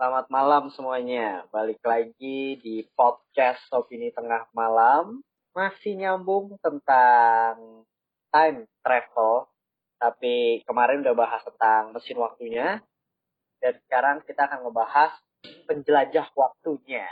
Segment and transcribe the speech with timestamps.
[0.00, 1.44] Selamat malam semuanya.
[1.52, 5.20] Balik lagi di podcast Opini Tengah Malam.
[5.52, 7.84] Masih nyambung tentang
[8.32, 9.44] time travel.
[10.00, 12.80] Tapi kemarin udah bahas tentang mesin waktunya.
[13.60, 15.20] Dan sekarang kita akan ngebahas
[15.68, 17.04] penjelajah waktunya.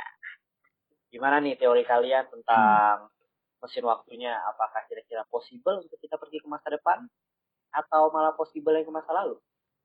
[1.12, 3.12] Gimana nih teori kalian tentang
[3.61, 4.32] mesin waktunya?
[4.48, 7.05] Apakah kira-kira possible untuk kita pergi ke masa depan?
[7.68, 9.36] Atau malah possible yang ke masa lalu?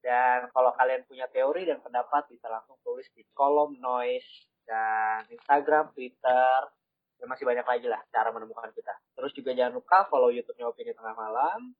[0.03, 4.27] Dan kalau kalian punya teori dan pendapat bisa langsung tulis di kolom noise
[4.67, 6.59] dan Instagram, Twitter,
[7.15, 8.91] dan masih banyak lagi lah cara menemukan kita.
[9.15, 11.71] Terus juga jangan lupa follow YouTube-nya Opini Tengah Malam.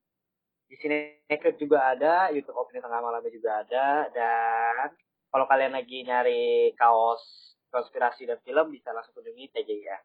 [0.72, 4.08] Di sini Naked juga ada, YouTube Opini Tengah Malamnya juga ada.
[4.08, 4.96] Dan
[5.28, 7.20] kalau kalian lagi nyari kaos
[7.68, 10.00] konspirasi dan film bisa langsung kunjungi TGI ya.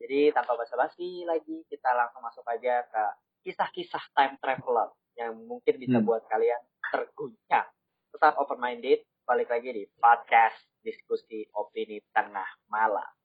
[0.00, 3.04] Jadi tanpa basa-basi lagi, kita langsung masuk aja ke
[3.42, 6.06] kisah-kisah time traveler yang mungkin bisa Hmm.
[6.06, 7.66] buat kalian terguncang.
[8.10, 13.19] Tetap open minded, balik lagi di podcast diskusi opini tengah malam.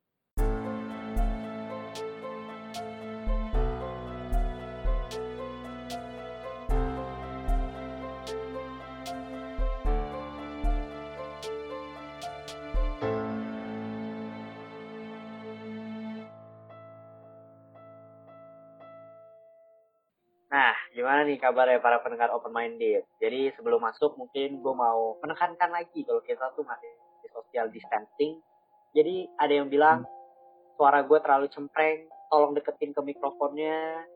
[20.55, 23.03] Nah, gimana nih kabarnya para pendengar open minded?
[23.19, 26.95] Jadi sebelum masuk mungkin gue mau menekankan lagi kalau kita tuh masih
[27.27, 28.39] social distancing.
[28.95, 30.07] Jadi ada yang bilang
[30.79, 34.07] suara gue terlalu cempreng, tolong deketin ke mikrofonnya.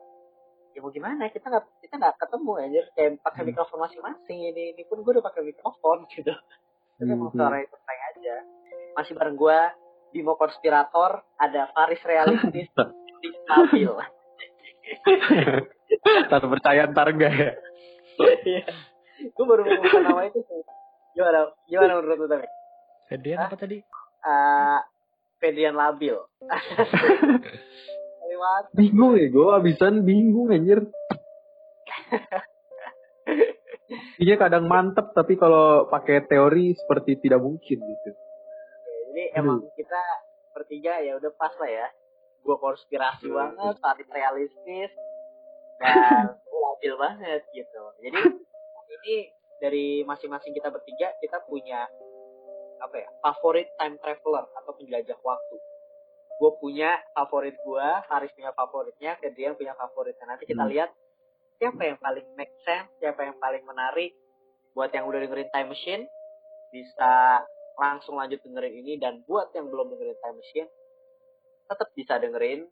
[0.72, 1.28] Ya mau gimana?
[1.28, 3.48] Kita nggak kita nggak ketemu anjir kayak pakai Hmm.
[3.52, 4.64] mikrofon masing-masing ini.
[4.72, 6.32] Ini pun gue udah pakai mikrofon gitu.
[6.96, 7.36] Tapi emang Mhm.
[7.36, 8.34] suaranya cempreng aja.
[8.96, 9.58] Masih bareng gue
[10.16, 12.72] Bimo Konspirator, ada Faris Realistis,
[13.20, 13.92] di Stabil.
[16.30, 17.52] tak percaya ntar enggak ya?
[19.20, 20.62] gue baru mengumumkan nama itu sih.
[21.12, 22.46] Gimana, gimana menurut lu tapi?
[23.10, 23.50] Hah?
[23.50, 23.82] apa tadi?
[24.22, 24.78] Uh,
[25.42, 26.14] Fedrian Labil.
[28.30, 28.70] Lewat.
[28.76, 30.86] Bingung ya, gue abisan bingung anjir.
[34.20, 38.10] Iya kadang mantep, tapi kalau pakai teori seperti tidak mungkin gitu.
[39.10, 39.98] Jadi emang kita
[40.54, 41.88] bertiga ya udah pas lah ya.
[42.46, 44.94] Gue konspirasi banget, tapi realistis
[45.80, 47.82] dan labil banget gitu.
[48.04, 48.20] Jadi
[49.00, 49.16] ini
[49.60, 51.88] dari masing-masing kita bertiga kita punya
[52.80, 55.56] apa ya favorit time traveler atau penjelajah waktu.
[56.40, 60.24] Gue punya favorit gue, Haris punya favoritnya, Kedrian punya favoritnya.
[60.24, 60.72] Nanti kita Hmm.
[60.72, 60.90] lihat
[61.60, 64.16] siapa yang paling make sense, siapa yang paling menarik.
[64.72, 66.08] Buat yang udah dengerin Time Machine,
[66.72, 67.44] bisa
[67.76, 68.96] langsung lanjut dengerin ini.
[68.96, 70.68] Dan buat yang belum dengerin Time Machine,
[71.68, 72.64] tetap bisa dengerin.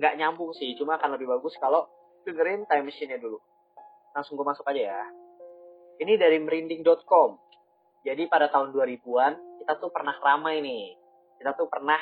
[0.00, 1.92] Nggak nyambung sih, cuma akan lebih bagus kalau
[2.26, 3.38] dengerin Time Machine-nya dulu.
[4.14, 5.02] Langsung gue masuk aja ya.
[6.00, 7.30] Ini dari merinding.com.
[8.00, 10.96] Jadi pada tahun 2000-an, kita tuh pernah ramai nih.
[11.36, 12.00] Kita tuh pernah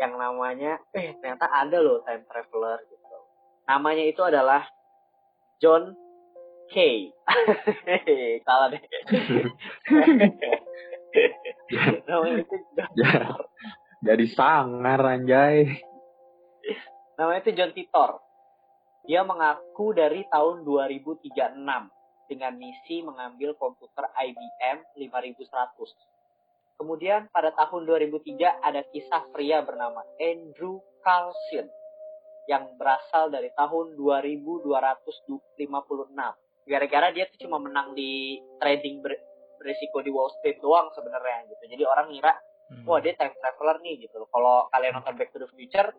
[0.00, 3.18] yang namanya, eh ternyata ada loh time traveler gitu.
[3.68, 4.64] Namanya itu adalah
[5.60, 5.92] John
[6.72, 7.12] Kay.
[8.46, 8.82] Salah deh.
[12.08, 13.12] namanya itu John, Ya,
[14.02, 15.82] jadi sangar anjay.
[17.20, 18.10] namanya itu John Titor.
[19.02, 21.30] Dia mengaku dari tahun 2036
[22.30, 26.78] dengan misi mengambil komputer IBM 5100.
[26.78, 31.66] Kemudian pada tahun 2003 ada kisah pria bernama Andrew Carlson
[32.46, 35.58] yang berasal dari tahun 2256.
[36.62, 39.18] Gara-gara dia tuh cuma menang di trading ber-
[39.58, 41.62] berisiko di Wall Street doang sebenarnya gitu.
[41.70, 42.34] Jadi orang ngira,
[42.72, 42.86] Hmm.
[42.88, 44.26] wah dia time traveler nih gitu.
[44.26, 45.92] Kalau kalian nonton Back to the Future,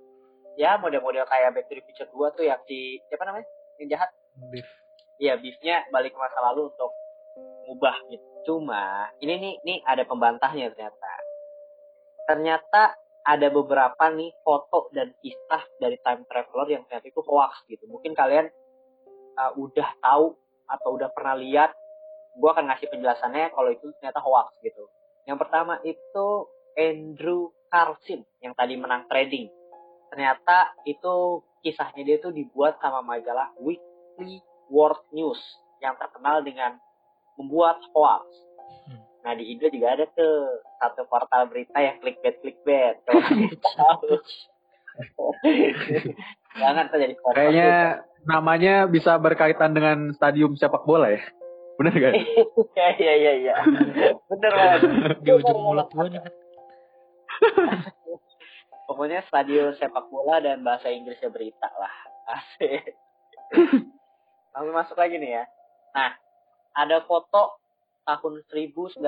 [0.60, 3.48] ya model-model kayak Back to the Future 2 tuh yang si siapa namanya?
[3.82, 4.10] Yang jahat
[4.50, 4.70] Beef.
[5.22, 6.92] Iya, beefnya balik ke masa lalu untuk
[7.70, 8.26] ngubah gitu.
[8.44, 11.12] Cuma ini nih nih ada pembantahnya ternyata.
[12.28, 17.88] Ternyata ada beberapa nih foto dan kisah dari time traveler yang ternyata itu hoax gitu.
[17.88, 18.52] Mungkin kalian
[19.40, 20.36] uh, udah tahu
[20.68, 21.72] atau udah pernah lihat.
[22.34, 24.90] Gue akan ngasih penjelasannya kalau itu ternyata hoax gitu.
[25.24, 26.28] Yang pertama itu
[26.76, 29.48] Andrew Carlson yang tadi menang trading.
[30.14, 35.42] Ternyata itu kisahnya dia tuh dibuat sama majalah Weekly World News
[35.82, 36.78] yang terkenal dengan
[37.34, 38.30] membuat hoax.
[38.86, 39.02] Hmm.
[39.26, 43.02] Nah di Indo juga ada tuh satu portal berita yang clickbait clickbait.
[46.62, 47.74] Jangan tuh jadi portal Kayaknya
[48.30, 51.26] namanya bisa berkaitan dengan stadium sepak bola ya.
[51.82, 52.14] Bener gak?
[52.78, 53.54] Iya iya iya iya.
[54.30, 54.80] Bener banget.
[55.26, 56.22] Di ujung mulut gua nih.
[58.84, 61.94] Pokoknya stadion sepak bola dan bahasa Inggrisnya berita lah.
[62.36, 62.96] Asik.
[64.54, 65.44] Langsung masuk lagi nih ya.
[65.96, 66.12] Nah,
[66.76, 67.64] ada foto
[68.04, 69.00] tahun 1941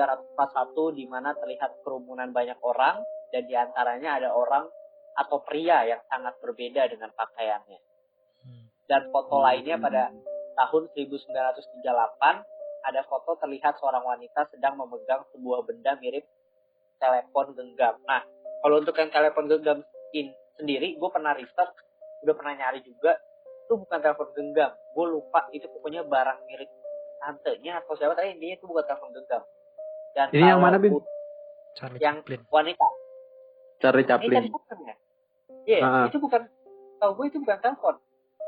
[0.96, 4.64] di mana terlihat kerumunan banyak orang dan di antaranya ada orang
[5.16, 7.80] atau pria yang sangat berbeda dengan pakaiannya.
[8.86, 10.12] Dan foto lainnya pada
[10.56, 11.84] tahun 1938
[12.86, 16.22] ada foto terlihat seorang wanita sedang memegang sebuah benda mirip
[17.02, 17.98] telepon genggam.
[18.06, 18.22] Nah,
[18.66, 19.78] kalau untuk yang telepon genggam
[20.10, 21.70] in sendiri, gue pernah riset,
[22.26, 23.14] udah pernah nyari juga,
[23.62, 24.74] itu bukan telepon genggam.
[24.90, 26.66] Gue lupa itu pokoknya barang mirip
[27.22, 29.42] tantenya atau siapa tapi intinya itu bukan telepon genggam.
[30.18, 30.98] Dan Ini yang mana, Bin?
[31.78, 32.40] Charlie Yang Chaplin.
[32.50, 32.86] wanita.
[33.78, 34.42] Charlie Ini kan Chaplin.
[34.50, 34.94] bukan ya?
[35.62, 36.06] Iya, Ah.
[36.10, 36.42] itu bukan.
[36.96, 37.94] Tahu gue itu bukan telepon.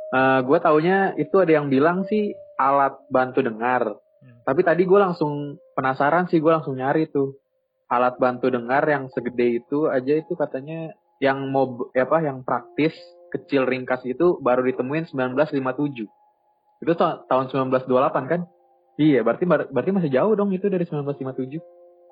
[0.08, 3.94] Eh gue taunya itu ada yang bilang sih alat bantu dengar.
[4.18, 4.42] Hmm.
[4.42, 7.38] Tapi tadi gue langsung penasaran sih, gue langsung nyari tuh
[7.88, 12.94] alat bantu dengar yang segede itu aja itu katanya yang mau ya apa yang praktis
[13.28, 16.06] kecil ringkas itu baru ditemuin 1957.
[16.78, 18.40] Itu ta- tahun 1928 kan?
[18.96, 21.58] Iya, berarti ber- berarti masih jauh dong itu dari 1957.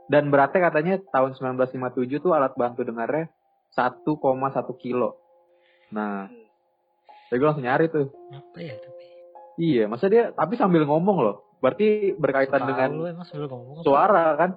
[0.07, 3.27] Dan beratnya katanya tahun 1957 tuh alat bantu dengarnya
[3.73, 4.17] 1,1
[4.75, 5.19] kilo.
[5.91, 6.47] Nah, Hmm.
[7.29, 8.11] jadi gue langsung nyari tuh.
[8.31, 9.05] Apa ya tapi?
[9.57, 11.37] Iya, masa dia tapi sambil ngomong loh.
[11.59, 12.91] Berarti berkaitan Tahu dengan
[13.83, 14.51] suara kan?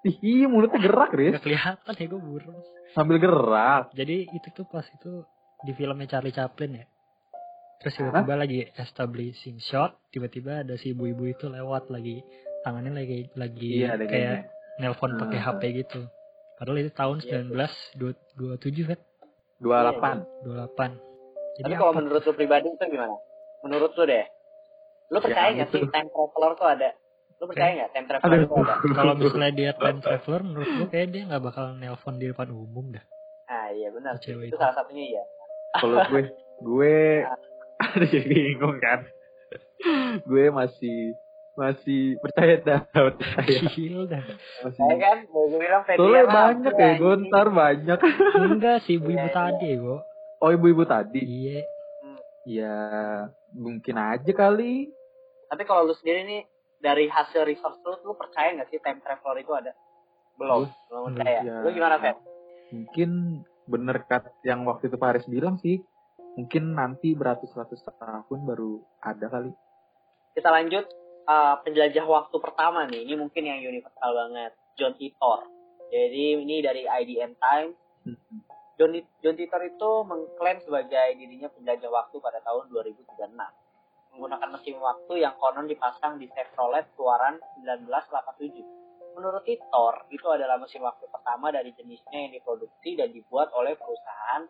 [0.00, 1.36] Ih, mulutnya gerak, Riz.
[1.36, 2.56] Gak kelihatan ya gue burung.
[2.90, 3.92] Sambil gerak.
[3.92, 5.24] Jadi itu tuh pas itu
[5.60, 6.86] di filmnya Charlie Chaplin ya.
[7.80, 12.20] Terus tiba-tiba lagi establishing shot, tiba-tiba ada si ibu-ibu itu lewat lagi
[12.60, 15.46] tangannya lagi lagi Iya, kayak nelpon pakai Hmm.
[15.48, 16.00] HP gitu.
[16.56, 17.40] Padahal itu tahun Iya.
[17.96, 19.00] 1927 kan?
[19.60, 20.24] 28.
[20.44, 20.92] 28.
[21.56, 21.98] Jadi Tapi kalau apa?
[22.00, 23.16] menurut lu pribadi itu gimana?
[23.64, 24.24] Menurut lu deh.
[25.08, 26.90] Lu percaya Ya, nggak sih time traveler tuh ada?
[27.40, 28.44] Lu percaya nggak time traveler Aduh.
[28.44, 28.74] itu ada?
[28.92, 32.92] kalau misalnya dia time traveler menurut gue kayak dia nggak bakal nelpon di depan umum
[32.92, 33.04] dah.
[33.46, 34.14] Ah iya benar.
[34.14, 34.54] Itu itu.
[34.54, 35.22] salah satunya iya.
[35.74, 36.22] Kalau gue,
[36.60, 36.94] gue
[37.82, 39.08] ada jadi bingung kan.
[40.22, 41.16] gue masih
[41.56, 43.60] masih percaya dah, percaya.
[44.06, 44.24] Dah.
[44.62, 44.76] Masih.
[44.78, 47.98] Saya kan, gue bilang Soalnya banyak ya, gontar banyak.
[48.38, 49.34] Enggak si ibu-ibu Iya, iya.
[49.34, 49.98] tadi gue.
[50.40, 51.60] Oh ibu-ibu tadi, Iya.
[52.46, 52.74] ya
[53.52, 54.88] mungkin aja kali.
[55.48, 56.40] Tapi kalau lu sendiri nih
[56.80, 59.72] dari hasil research lu, lu percaya nggak sih time traveler itu ada?
[60.40, 61.40] Belum, Gue- belum percaya.
[61.44, 61.56] ya.
[61.60, 62.16] Lu gimana, Fet?
[62.72, 63.10] Mungkin
[63.68, 65.84] bener kat yang waktu itu Pak Haris bilang sih.
[66.40, 69.52] Mungkin nanti beratus-ratus tahun baru ada kali.
[70.32, 70.88] Kita lanjut
[71.20, 73.04] eh, penjelajah waktu pertama nih.
[73.04, 74.56] Ini mungkin yang universal banget.
[74.80, 75.44] John Titor.
[75.90, 77.70] Jadi ini dari IDN Time.
[78.06, 78.16] Hmm.
[78.80, 83.59] John, John Titor itu mengklaim sebagai dirinya penjajah waktu pada tahun 2036.
[84.20, 89.16] Menggunakan mesin waktu yang konon dipasang di Chevrolet keluaran 1987.
[89.16, 94.44] Menurut Titor, itu adalah mesin waktu pertama dari jenisnya yang diproduksi dan dibuat oleh perusahaan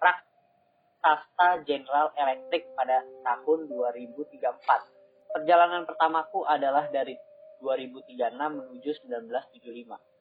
[0.00, 4.32] Raksasa General Electric pada tahun 2034.
[5.36, 7.12] Perjalanan pertamaku adalah dari
[7.60, 10.12] 2036 menuju 1975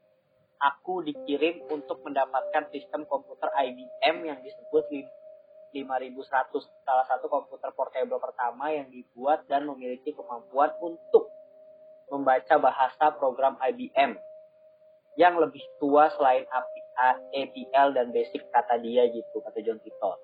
[0.61, 4.85] aku dikirim untuk mendapatkan sistem komputer IBM yang disebut
[5.71, 11.31] 5100 salah satu komputer portable pertama yang dibuat dan memiliki kemampuan untuk
[12.11, 14.19] membaca bahasa program IBM
[15.15, 16.81] yang lebih tua selain API
[17.31, 20.19] APL dan basic kata dia gitu kata John Titor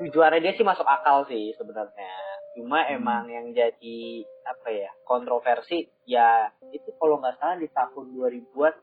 [0.00, 2.14] tujuannya dia sih masuk akal sih sebenarnya
[2.56, 2.98] cuma Hmm.
[2.98, 4.00] emang yang jadi
[4.46, 8.74] apa ya kontroversi ya itu kalau nggak salah di tahun 2000-an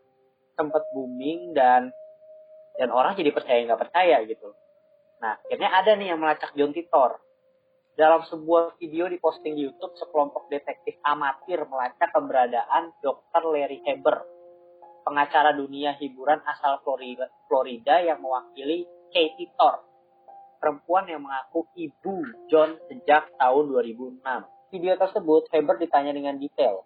[0.56, 1.92] sempat booming dan
[2.78, 4.54] dan orang jadi percaya nggak percaya gitu.
[5.22, 7.18] Nah akhirnya ada nih yang melacak John Titor.
[7.98, 13.42] Dalam sebuah video diposting di YouTube, sekelompok detektif amatir melacak keberadaan Dr.
[13.50, 14.22] Larry Haber,
[15.02, 19.82] pengacara dunia hiburan asal Florida, Florida yang mewakili Kay Titor,
[20.62, 22.22] perempuan yang mengaku ibu
[22.54, 24.22] John sejak tahun 2006.
[24.70, 26.86] Video tersebut, Haber ditanya dengan detail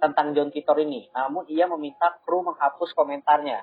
[0.00, 3.62] tentang John Titor ini, namun ia meminta kru menghapus komentarnya.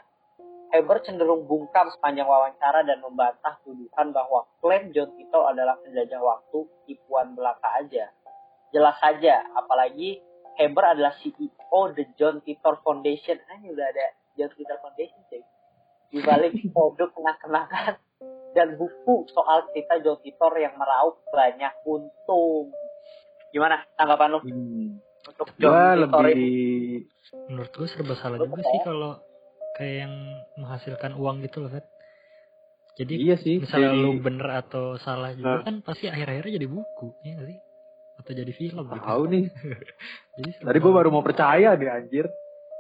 [0.68, 6.60] Haber cenderung bungkam sepanjang wawancara dan membantah tuduhan bahwa klaim John Titor adalah penjajah waktu
[6.84, 8.12] tipuan belaka aja.
[8.76, 10.20] Jelas saja, apalagi
[10.58, 13.38] Haber adalah CEO The John Titor Foundation.
[13.48, 14.06] Ah, ini udah ada
[14.36, 15.44] John Titor Foundation, cuy.
[16.12, 17.96] Di balik produk kenang-kenangan
[18.58, 22.74] dan buku soal cerita John Titor yang meraup banyak untung.
[23.54, 25.00] Gimana tanggapan lu Hmm.
[25.30, 26.50] untuk John Titor lebih ini?
[27.48, 29.12] Menurut gue serba salah Lu juga sih kalau
[29.77, 30.13] kayak yang
[30.55, 31.86] menghasilkan uang gitu loh, Fet.
[32.98, 33.62] Jadi iya sih.
[33.62, 35.63] misalnya jadi- lu bener atau salah juga Nah.
[35.63, 37.60] kan pasti akhir-akhirnya jadi buku, ya nggak sih?
[38.17, 38.98] Atau jadi film gitu.
[39.00, 39.46] tahu nih.
[40.36, 42.25] Jadi Tadi gue baru mau percaya deh anjir.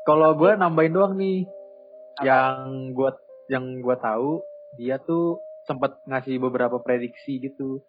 [0.03, 1.45] Kalau gue nambahin doang nih,
[2.17, 2.25] Apa?
[2.25, 2.53] yang
[2.91, 3.11] gue
[3.47, 4.41] yang gue tahu
[4.75, 7.85] dia tuh sempat ngasih beberapa prediksi gitu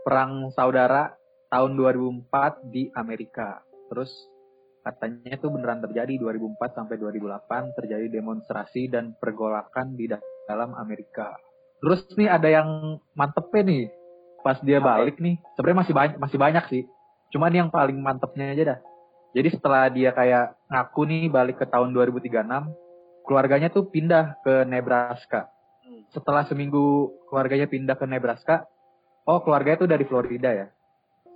[0.00, 1.16] perang saudara
[1.48, 2.28] tahun 2004
[2.66, 3.60] di Amerika.
[3.88, 4.12] Terus
[4.82, 10.10] katanya itu beneran terjadi 2004 sampai 2008 terjadi demonstrasi dan pergolakan di
[10.50, 11.38] dalam Amerika.
[11.82, 13.84] Terus nih ada yang mantepnya nih
[14.42, 16.82] pas dia balik nih sebenarnya masih banyak masih banyak sih.
[17.30, 18.78] Cuman yang paling mantepnya aja dah.
[19.32, 22.44] Jadi setelah dia kayak ngaku nih balik ke tahun 2036,
[23.24, 25.48] keluarganya tuh pindah ke Nebraska.
[25.80, 26.04] Hmm.
[26.12, 28.68] Setelah seminggu keluarganya pindah ke Nebraska,
[29.24, 30.66] oh keluarganya tuh dari Florida ya.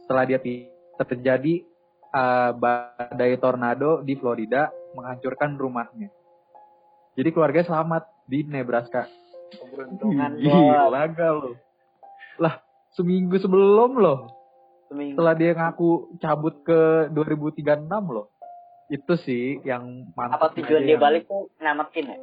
[0.04, 0.38] Setelah dia
[1.00, 1.64] terjadi
[2.16, 6.08] uh, badai tornado di Florida menghancurkan rumahnya.
[7.16, 9.08] Jadi keluarganya selamat di Nebraska.
[9.52, 11.52] Keberuntungan Gila gak lo.
[12.40, 12.60] Lah,
[12.92, 14.32] seminggu sebelum loh.
[14.88, 15.16] Seminggu.
[15.16, 18.32] Setelah dia ngaku cabut ke 2036 loh.
[18.92, 20.52] Itu sih yang mantap.
[20.52, 22.18] Apa tujuan dia balik tuh nyamatin ya?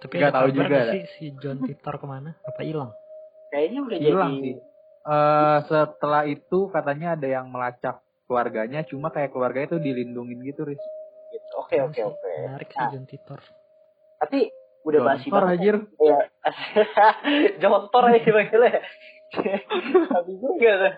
[0.00, 0.94] Tapi Nggak ada tahu juga dah.
[0.96, 2.30] sih si John Titor ke mana?
[2.48, 2.90] Apa hilang?
[3.52, 4.54] Kayaknya udah Hilang jadi sih.
[5.00, 8.00] Eh setelah itu katanya ada yang melacak
[8.30, 10.78] keluarganya, cuma kayak keluarganya tuh dilindungin gitu, Riz.
[11.28, 11.50] gitu.
[11.58, 12.30] Oke oke oke.
[12.40, 13.40] Menarik sih Nah, John Titor.
[14.16, 14.40] tapi
[14.80, 15.54] udah basi Jontor, banget.
[15.58, 15.76] anjir.
[15.98, 16.18] Iya.
[17.60, 18.80] Jontor aja dipanggilnya.
[20.10, 20.94] Tapi juga tuh.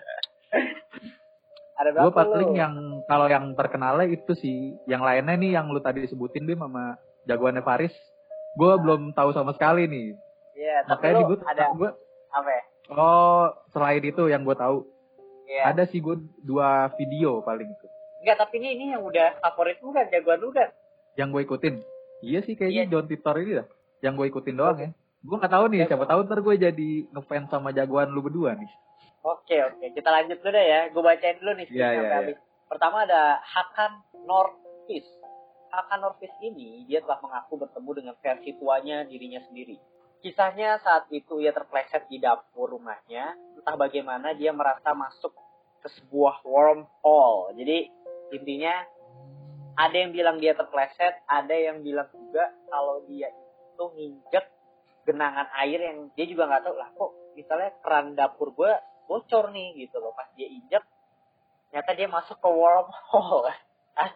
[1.73, 2.55] Ada Gue berapa paling lu?
[2.55, 2.73] yang
[3.03, 7.59] kalau yang terkenalnya itu sih, yang lainnya nih yang lu tadi sebutin deh sama jagoannya
[7.59, 7.93] Faris.
[8.53, 10.13] Gue belum tahu sama sekali nih.
[10.53, 11.89] Iya, tapi Makanya gue, ada gue
[12.29, 12.63] apa ya?
[12.93, 14.85] oh selain itu yang gue tahu
[15.53, 15.69] Iya.
[15.69, 17.87] ada sih gue dua video paling itu
[18.23, 20.71] Enggak, tapi ini ini yang udah favorit lu kan, jagoan lu kan.
[21.13, 21.83] yang gue ikutin.
[22.23, 22.91] Iya sih kayaknya Iya.
[22.95, 23.67] John Titor ini dah.
[23.99, 24.89] Yang gue ikutin doang ya.
[25.19, 25.87] Gue nggak tahu nih, Iya.
[25.91, 28.71] siapa tahu ntar gue jadi ngefans sama jagoan lu berdua nih.
[29.27, 29.85] Oke, oke.
[29.91, 30.79] Kita lanjut dulu deh ya.
[30.95, 31.67] Gue bacain dulu nih.
[31.67, 32.15] Sampai iya.
[32.15, 32.37] habis.
[32.71, 33.91] Pertama ada Hakan
[34.23, 35.03] Norfis.
[35.67, 39.75] Hakan Norfis ini, dia telah mengaku bertemu dengan versi tuanya dirinya sendiri.
[40.23, 43.35] Kisahnya saat itu ia terpleset di dapur rumahnya.
[43.59, 45.35] Entah bagaimana dia merasa masuk
[45.83, 47.51] ke sebuah wormhole.
[47.59, 47.91] Jadi
[48.31, 48.87] intinya
[49.75, 53.27] ada yang bilang dia terpleset, ada yang bilang juga kalau dia
[53.73, 54.45] itu nginjek
[55.03, 58.71] genangan air yang dia juga nggak tahu lah kok misalnya keran dapur gue
[59.09, 60.83] bocor nih gitu loh pas dia injek
[61.69, 63.51] ternyata dia masuk ke wormhole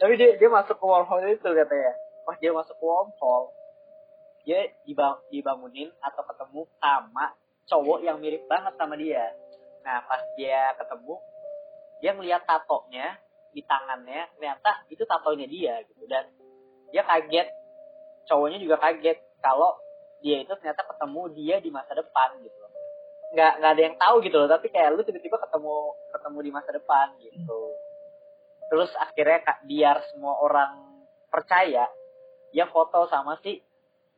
[0.00, 1.92] tapi dia dia masuk ke wormhole itu katanya
[2.24, 3.52] pas dia masuk ke wormhole
[4.46, 7.34] dia dibang, dibangunin atau ketemu sama
[7.66, 9.34] cowok yang mirip banget sama dia.
[9.82, 11.14] Nah pas dia ketemu
[12.02, 13.18] dia ngeliat tatonya
[13.54, 16.02] di tangannya ternyata itu tatonya dia gitu.
[16.06, 16.30] Dan
[16.90, 17.48] dia kaget.
[18.26, 19.78] Cowoknya juga kaget kalau
[20.22, 22.62] dia itu ternyata ketemu dia di masa depan gitu.
[23.34, 25.76] Nggak nggak ada yang tahu gitu loh tapi kayak lu tiba-tiba ketemu
[26.14, 27.60] ketemu di masa depan gitu.
[28.66, 30.70] Terus akhirnya biar semua orang
[31.30, 31.86] percaya
[32.50, 33.62] dia foto sama si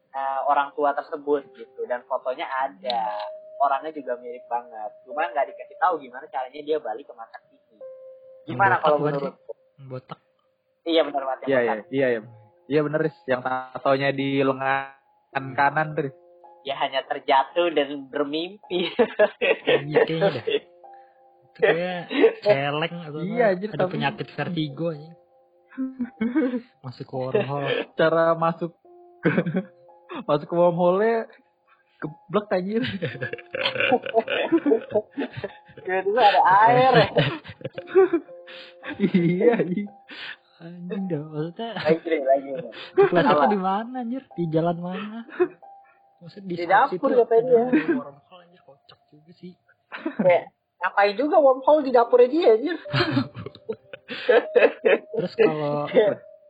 [0.09, 1.85] eh, orang tua tersebut gitu.
[1.85, 3.29] Dan fotonya ada
[3.59, 7.79] orangnya juga mirip banget cuma nggak dikasih tahu gimana caranya dia balik ke masa kini
[8.47, 9.35] gimana kalau menurut
[9.81, 10.19] Botak.
[10.83, 12.21] iya benar banget Iya iya iya iya.
[12.67, 13.17] Iya bener Riz.
[13.25, 14.93] yang tatonya di lengan
[15.55, 16.05] kanan tuh.
[16.05, 16.17] Riz.
[16.61, 18.91] dia hanya terjatuh dan bermimpi
[19.87, 20.45] Iya kayaknya dah.
[21.49, 22.03] Itu kayak
[22.41, 25.13] celeng atau Iya, apa, ada tapi- penyakit vertigo aja.
[26.81, 27.69] Masuk ke wormhole.
[27.95, 28.75] Cara masuk
[29.23, 29.31] ke
[30.29, 31.25] masuk ke wormhole
[31.99, 32.83] keblek anjir.
[35.85, 37.09] tiba-tiba ada air ya.
[38.99, 39.87] iya iya.
[40.59, 42.73] Anjing dah, maksudnya lagi lagi nih.
[42.99, 43.47] kelas Apa?
[43.47, 44.23] itu di mana anjir?
[44.35, 45.23] Di jalan mana?
[46.19, 47.63] Maksudnya di, Di dapur katanya dia.
[47.71, 49.55] ada Wormhole anjir kocak juga sih.
[50.19, 52.77] kayak ngapain juga wormhole di dapurnya dia anjir
[55.19, 55.89] Terus kalau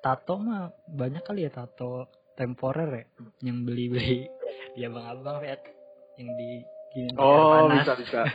[0.02, 2.07] tato mah banyak kali ya tato
[2.38, 3.04] temporer ya.
[3.50, 4.30] Yang beli-beli
[4.78, 5.59] di abang-abang ya
[6.18, 6.50] yang di
[6.95, 7.83] gini Oh panas.
[7.83, 8.21] bisa bisa.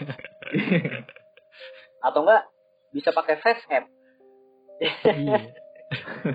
[2.07, 2.43] atau enggak
[2.91, 3.85] bisa pakai face app.
[4.83, 5.39] Iya.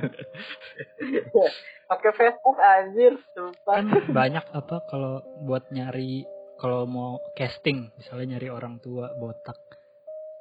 [1.91, 3.75] pakai face app anjir sumpah.
[3.77, 6.25] Kan banyak apa kalau buat nyari
[6.59, 9.57] kalau mau casting misalnya nyari orang tua botak.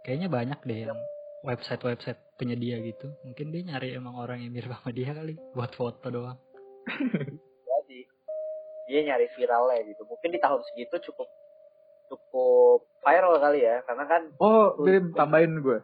[0.08, 1.00] Kayaknya banyak deh yang
[1.44, 3.12] website-website penyedia gitu.
[3.28, 6.40] Mungkin dia nyari emang orang yang mirip sama dia kali buat foto doang
[7.68, 8.00] jadi
[8.88, 11.28] dia nyari viralnya gitu mungkin di tahun segitu cukup
[12.08, 15.80] cukup viral kali ya karena kan Oh, Bim, tambahin gue.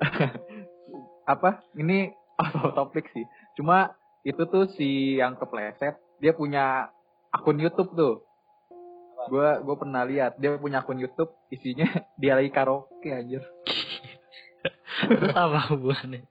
[1.32, 1.60] Apa?
[1.76, 3.28] Ini out of topic sih.
[3.60, 3.92] Cuma
[4.24, 6.88] itu tuh si yang kepleset, dia punya
[7.28, 8.24] akun YouTube tuh.
[9.28, 11.84] Gue gue pernah lihat dia punya akun YouTube isinya
[12.20, 13.44] dia lagi karaoke anjir.
[15.36, 16.26] apa hubungannya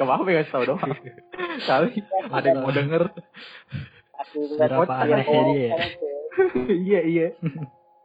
[0.00, 0.96] Gak apa-apa ya tau doang.
[1.68, 2.00] Kali
[2.32, 3.12] ada yang mau denger.
[4.20, 5.76] aku Berapa anehnya dia ya?
[6.88, 7.28] iya iya.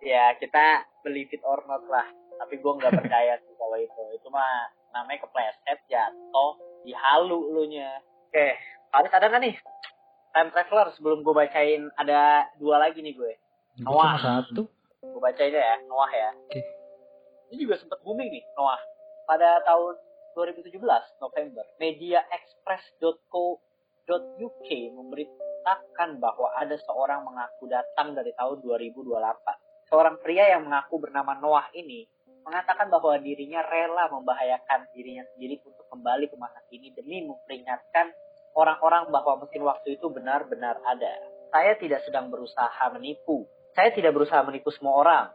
[0.04, 2.08] ya kita believe it or not lah
[2.40, 6.52] tapi gue nggak percaya sih kalau itu itu mah namanya kepleset jatuh
[6.84, 8.00] dihalu lu nya
[8.32, 8.48] oke
[8.92, 9.56] Faris ada nggak nih
[10.36, 13.34] time traveler sebelum gue bacain ada dua lagi nih gue
[13.84, 14.68] cuma satu.
[15.04, 16.62] gue bacain ya Noah ya Oke.
[17.52, 18.80] ini juga sempat booming nih Noah
[19.26, 19.96] pada tahun
[20.36, 20.84] 2017
[21.24, 31.00] November mediaexpress.co.uk memberitakan bahwa ada seorang mengaku datang dari tahun 2028 seorang pria yang mengaku
[31.00, 32.04] bernama Noah ini
[32.46, 38.14] mengatakan bahwa dirinya rela membahayakan dirinya sendiri untuk kembali ke masa kini demi memperingatkan
[38.54, 41.14] orang-orang bahwa mesin waktu itu benar-benar ada.
[41.50, 43.50] Saya tidak sedang berusaha menipu.
[43.74, 45.26] Saya tidak berusaha menipu semua orang.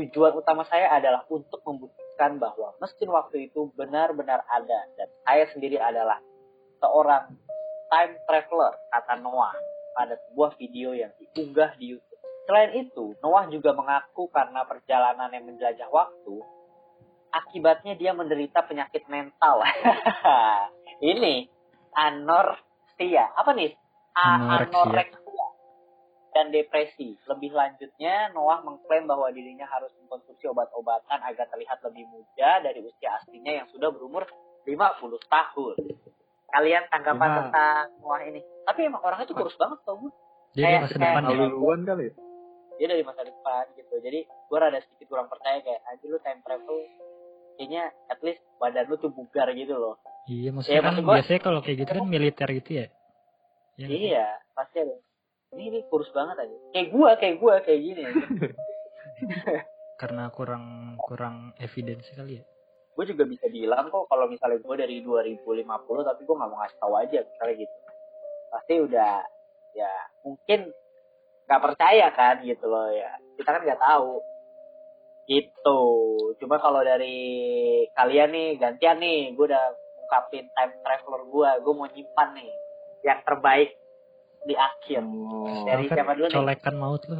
[0.00, 5.80] Tujuan utama saya adalah untuk membuktikan bahwa mesin waktu itu benar-benar ada dan saya sendiri
[5.80, 6.20] adalah
[6.84, 7.32] seorang
[7.88, 9.56] time traveler kata Noah
[9.96, 12.20] pada sebuah video yang diunggah di YouTube.
[12.44, 16.36] Selain itu, Noah juga mengaku karena perjalanan yang menjelajah waktu,
[17.30, 19.62] akibatnya dia menderita penyakit mental.
[21.14, 21.46] Ini
[21.94, 23.34] anorexia.
[23.38, 23.70] Apa nih?
[24.18, 25.19] A- Anoreksia.
[26.30, 27.18] Dan depresi.
[27.24, 33.16] Lebih lanjutnya, Noah mengklaim bahwa dirinya harus mengkonsumsi obat-obatan agar terlihat lebih muda dari usia
[33.16, 34.22] aslinya yang sudah berumur
[34.62, 34.70] 50
[35.26, 35.74] tahun.
[36.46, 38.38] Kalian tanggapan tentang Noah ini?
[38.62, 40.12] Tapi emang orangnya tuh kurus banget tau gue.
[40.52, 41.28] Dia Kayak- masa depan ya.
[41.28, 42.14] Lalu duluan kali ya?
[42.72, 46.40] dia dari masa depan gitu jadi gue rada sedikit kurang percaya kayak anjir lu time
[46.40, 46.80] travel
[47.54, 51.16] kayaknya at least badan lu tuh bugar gitu loh Iya, maksudnya Ya, kan maksud gua-
[51.20, 52.86] biasanya kalau kayak gitu kan militer gitu ya.
[53.76, 53.84] Iya.
[53.84, 53.98] sih?
[54.08, 54.96] iya pasti ada
[55.54, 56.56] ini, ini kurus banget aja.
[56.70, 58.02] Kayak gue kayak gue kayak gini.
[60.00, 62.44] Karena kurang kurang evidensi kali ya.
[62.90, 65.40] gue juga bisa bilang kok kalau misalnya gue dari 2050
[66.04, 67.76] tapi gue nggak mau ngasih tahu aja misalnya gitu.
[68.52, 69.12] Pasti udah
[69.72, 70.60] ya mungkin
[71.48, 73.08] nggak percaya kan gitu loh ya.
[73.40, 74.20] Kita kan nggak tahu.
[75.30, 75.80] Gitu.
[76.44, 77.18] Cuma kalau dari
[77.96, 79.32] kalian nih gantian nih.
[79.32, 79.64] Gue udah
[80.04, 82.52] ungkapin time traveler gue gue mau nyimpan nih
[83.06, 83.70] yang terbaik
[84.42, 85.64] di akhir Oh.
[85.64, 86.34] Dari Kan siapa dulu nih?
[86.34, 87.16] Colekan maut lu.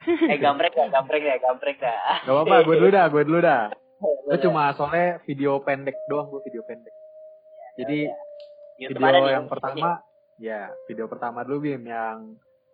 [0.00, 3.62] eh gambreng ya gambreng ya gambreng dah Gak apa-apa, gue dulu dah, gue dulu dah.
[4.00, 6.94] Gue cuma soalnya video pendek doang, gue video pendek.
[7.76, 8.08] Jadi
[8.78, 9.88] YouTube video ada nih, yang pertama,
[10.38, 12.32] ya video pertama dulu Bim, yang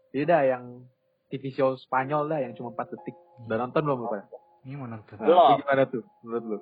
[0.09, 0.87] tidak yang
[1.27, 3.17] TV show Spanyol dah, yang cuma 4 detik.
[3.43, 4.25] Udah nonton belum lu pada?
[4.63, 5.15] Ini mau nonton.
[5.17, 5.47] Nah, Belum.
[5.49, 6.59] itu gimana tuh menurut lu?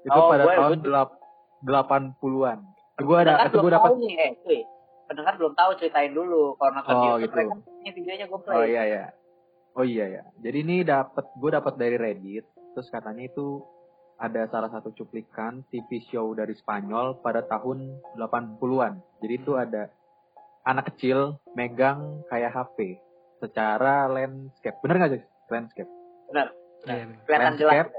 [0.00, 1.08] Itu Oh, pada gue- tahun gue- delap,
[1.60, 2.58] 80-an.
[2.98, 3.90] Gue ada, itu gue dapat.
[3.98, 4.62] eh
[5.08, 7.34] pendengar belum tahu ceritain dulu kalau nonton Oh, YouTube gitu.
[7.34, 7.54] mereka
[7.88, 9.04] videonya gue play Oh iya ya.
[9.74, 10.22] Oh iya ya.
[10.38, 12.44] Jadi ini dapat gue dapat dari Reddit.
[12.76, 13.64] Terus katanya itu
[14.18, 18.98] ada salah satu cuplikan TV show dari Spanyol pada tahun 80-an.
[19.22, 19.88] Jadi itu ada
[20.66, 22.98] anak kecil megang kayak HP
[23.38, 24.76] secara landscape.
[24.82, 25.22] Bener nggak sih?
[25.48, 25.90] Landscape.
[26.28, 26.52] benar
[26.84, 27.38] Iya, bener.
[27.40, 27.90] Landscape.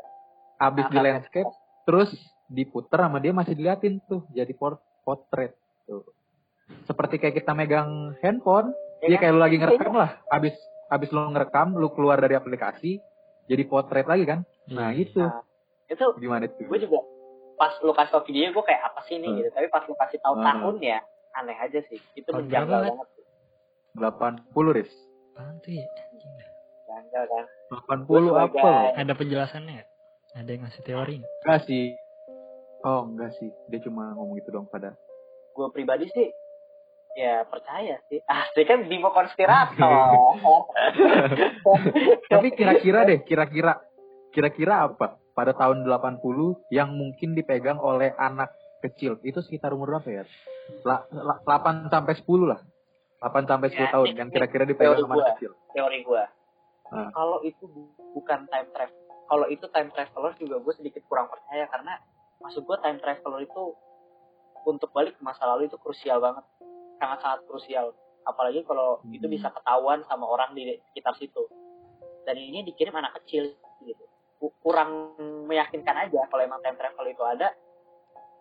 [0.59, 1.51] Abis di Angkat landscape,
[1.87, 2.11] terus
[2.51, 5.55] diputer sama dia masih diliatin tuh jadi port potret
[5.87, 6.03] tuh.
[6.85, 9.21] Seperti kayak kita megang handphone, Ya Iya kan?
[9.21, 10.11] kayak lu lagi ngerekam lah.
[10.27, 10.55] Abis
[10.89, 12.99] abis lu ngerekam, lu keluar dari aplikasi,
[13.45, 14.43] jadi potret lagi kan?
[14.67, 14.99] Nah Iya.
[14.99, 15.21] gitu.
[15.21, 15.39] Nah,
[15.87, 16.67] itu Gimana tuh?
[16.67, 16.99] gue juga
[17.55, 19.37] pas lu kasih tau video gue kayak apa sih ini Hmm.
[19.37, 20.45] gitu tapi pas lu kasih tahu Hmm.
[20.45, 20.97] tahunnya
[21.33, 23.07] aneh aja sih itu menjanggal berapa, banget.
[23.95, 24.91] 80 Riz.
[25.33, 25.87] Apaan tuh ya?
[26.85, 28.51] Janggal kan 80 Gua apa?
[28.53, 29.79] sebagai- Ada penjelasannya?
[30.35, 31.31] Ada yang ngasih teori nggak?
[31.41, 31.85] Enggak sih.
[32.81, 33.49] Oh enggak sih.
[33.67, 34.93] Dia cuma ngomong gitu dong pada.
[35.49, 36.27] gue pribadi sih
[37.19, 40.39] ya percaya sih asli kan Bimo konspirator
[42.31, 43.75] Tapi kira-kira deh, kira-kira
[44.29, 46.21] kira-kira apa pada tahun 80
[46.69, 49.19] yang mungkin dipegang oleh anak kecil?
[49.21, 50.23] Itu sekitar umur berapa ya?
[50.83, 52.61] La, la- 8 sampai 10 lah.
[53.19, 55.21] 8 sampai 10 Ya, tahun ini- yang kira-kira dipegang teori sama gua.
[55.21, 55.51] anak kecil.
[55.69, 56.23] teori gue
[56.89, 57.11] Hmm.
[57.11, 61.67] kalau itu bu- bukan time travel kalau itu time traveler juga gue sedikit kurang percaya
[61.67, 62.01] karena
[62.39, 63.61] maksud gue time traveler itu
[64.65, 66.41] untuk balik ke masa lalu itu krusial banget
[66.99, 69.11] sangat sangat krusial apalagi kalau Hmm.
[69.11, 71.47] itu bisa ketahuan sama orang di sekitar situ
[72.23, 73.49] dan ini dikirim anak kecil
[73.81, 74.03] gitu
[74.37, 77.51] Ku- kurang meyakinkan aja kalau emang time travel itu ada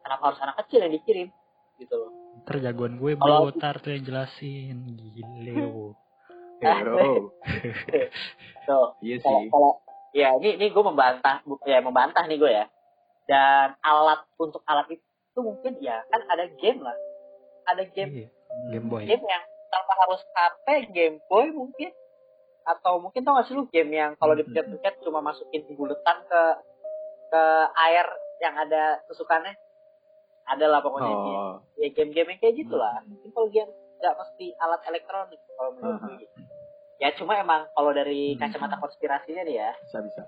[0.01, 1.29] kenapa harus anak kecil yang dikirim
[1.77, 4.79] gitu loh Ntar jagoan gue Kalau- bro, ntar tuh yang jelasin.
[5.11, 5.59] Gile.
[5.67, 5.91] wo.
[6.63, 6.95] Hero.
[6.95, 7.19] tuh
[9.01, 9.49] Iya kalau sih.
[9.49, 9.71] kalau
[10.11, 12.67] ya ini ini gue membantah ya membantah nih gue ya
[13.27, 15.03] dan alat untuk alat itu
[15.37, 16.97] mungkin ya kan ada game lah
[17.67, 18.29] ada game Iya.
[18.69, 19.05] Game Boy.
[19.05, 21.91] game yang tanpa harus HP Game Boy mungkin
[22.65, 26.43] atau mungkin tau gak sih lu game yang kalau dipencet-pencet cuma masukin buletan ke
[27.29, 27.43] ke
[27.81, 28.05] air
[28.39, 29.57] yang ada tusukannya
[30.45, 31.13] ada lah pokoknya.
[31.13, 31.55] Oh.
[31.77, 36.15] ya game-game yang kayak gitulah mungkin kalau game nggak mesti alat elektronik kalau menurut gue
[36.23, 36.39] gitu.
[36.99, 38.41] ya cuma emang kalau dari Hmm.
[38.41, 40.23] kacamata konspirasinya nih ya Bisa bisa.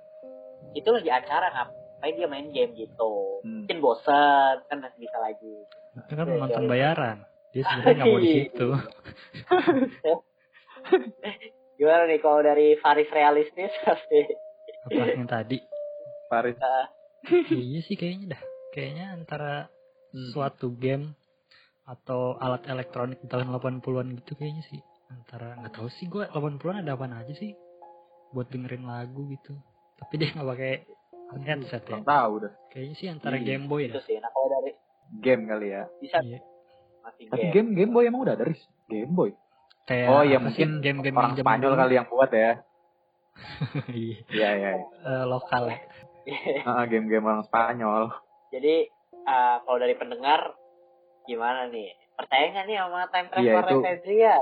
[0.73, 3.65] itu lagi acara ngap ngapain dia main game gitu Hmm.
[3.65, 5.55] mungkin bosen kan masih bisa lagi
[5.97, 6.71] Itu kan Iya, nonton iya.
[6.71, 7.17] bayaran.
[7.51, 8.67] Dia sebenarnya nggak mau di situ.
[11.79, 14.21] gimana nih kalau dari Faris realistis pasti
[14.87, 15.59] Apa yang tadi?
[16.29, 16.57] Faris.
[17.51, 18.43] iya sih kayaknya dah.
[18.71, 19.55] Kayaknya antara
[20.11, 20.35] Hmm.
[20.35, 21.15] suatu game
[21.87, 24.83] atau alat elektronik di tahun 80-an gitu kayaknya sih.
[25.07, 27.55] Antara nggak tahu sih gue 80-an ada apa aja sih
[28.31, 29.55] buat dengerin lagu gitu.
[29.97, 30.73] Tapi dia nggak pakai
[31.47, 32.03] headset ya.
[32.03, 32.53] Tahu dah.
[32.71, 34.03] Kayaknya sih antara Iya, Game Boy itu dah.
[34.03, 34.71] sih nah kalau dari
[35.23, 35.83] Game kali ya.
[36.03, 36.39] bisa Iya.
[37.01, 38.61] Masih Tapi game game Game Boy emang udah ada Riz.
[38.87, 39.31] Game Boy.
[39.85, 41.81] Kayak Oh iya sih, mungkin game-game orang Spanyol dulu.
[41.81, 42.53] kali yang buat ya.
[43.91, 44.71] Iya, Iya iya.
[44.77, 44.87] iya.
[45.03, 45.79] eh, lokal ya.
[46.91, 48.03] Game-game orang Spanyol.
[48.51, 48.75] jadi
[49.11, 50.55] eh, kalau dari pendengar
[51.25, 54.37] gimana nih percaya nggak nih sama time travel Iya, ya.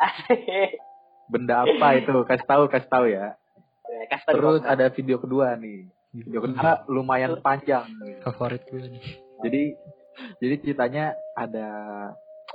[1.32, 2.10] Benda apa itu?
[2.26, 3.38] Kasih tahu, kasih tahu ya.
[3.86, 5.86] Ya, kasih di Terus ada video kedua nih.
[6.10, 7.86] Video kedua lumayan panjang.
[8.20, 9.02] Favorit gue nih.
[9.40, 9.62] Jadi
[10.40, 11.04] jadi ceritanya
[11.34, 11.68] ada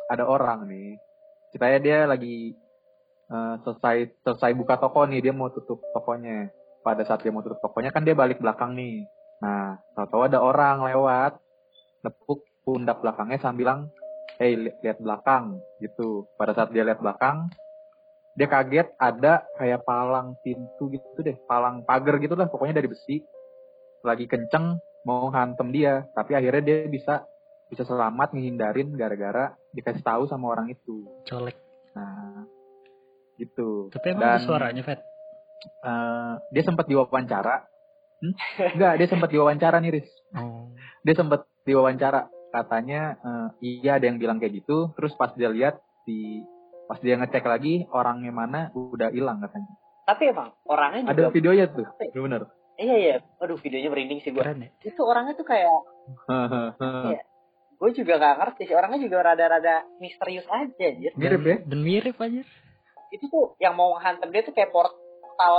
[0.10, 0.98] ada orang nih.
[1.54, 2.54] Ceritanya dia lagi
[3.32, 6.50] eh, selesai selesai buka toko nih, dia mau tutup tokonya.
[6.86, 9.06] Pada saat dia mau tutup tokonya kan dia balik belakang nih.
[9.42, 11.42] Nah, tahu-tahu ada orang lewat
[12.06, 13.80] nepuk pundak belakangnya sambil bilang,
[14.38, 16.30] "Hey, li- lihat belakang." gitu.
[16.38, 17.50] Pada saat dia lihat belakang,
[18.36, 23.24] dia kaget ada kayak palang pintu gitu deh, palang pagar gitu lah, pokoknya dari besi.
[24.06, 27.26] Lagi kenceng mau hantem dia, tapi akhirnya dia bisa
[27.68, 31.06] bisa selamat ngehindarin gara-gara dikasih tahu sama orang itu.
[31.24, 31.58] Colek.
[31.94, 32.46] Nah,
[33.36, 33.90] gitu.
[33.90, 35.00] Tapi emang ada Dan- suaranya, Fet?
[35.82, 37.66] Eh, dia sempat diwawancara.
[38.16, 38.34] Hmm?
[38.72, 40.10] Enggak, dia sempat diwawancara nih, Riz.
[40.32, 40.72] Oh.
[41.02, 42.28] Dia sempat diwawancara.
[42.48, 45.76] Katanya eh, iya ada yang bilang kayak gitu, terus pas dia lihat
[46.06, 46.40] di
[46.86, 49.74] pas dia ngecek lagi orangnya mana udah hilang katanya.
[50.06, 51.82] tapi emang orangnya Ada juga videonya tuh,
[52.14, 52.46] bener.
[52.78, 54.70] iya iya aduh videonya merinding sih gue Keren ya?
[54.86, 55.66] itu orangnya tuh kayak
[56.30, 57.26] Iya.
[57.86, 61.58] Gue juga gak ngerti sih orangnya juga rada-rada misterius aja anjir Mirip Dan- ya?
[61.64, 62.42] Dan mirip aja.
[63.08, 64.98] itu tuh yang mau hantem dia tuh kayak portal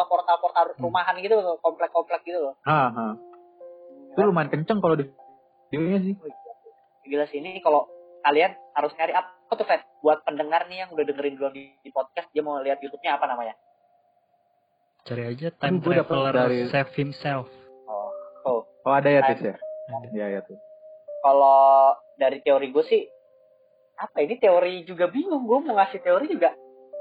[0.05, 0.83] portal portal Hmm.
[0.83, 3.07] rumahan gitu loh komplek-komplek gitu loh Ha, ha.
[4.09, 5.07] Itu lumayan kenceng kalau di
[5.69, 6.15] videonya sih.
[7.05, 7.87] gila sih ini kalau
[8.21, 11.91] kalian harus nyari apa tuh Fed buat pendengar nih yang udah dengerin dulu di, di
[11.91, 13.55] podcast dia mau lihat YouTube-nya apa namanya
[15.05, 17.47] Cari aja time Aduh, traveler dari- save himself.
[17.85, 18.11] oh
[18.45, 19.55] oh Oh ada ya Tis ya?
[20.11, 20.59] Iya ya tuh.
[21.21, 23.03] kalau dari teori gue sih
[23.95, 26.53] apa ini teori juga bingung gue mau ngasih teori juga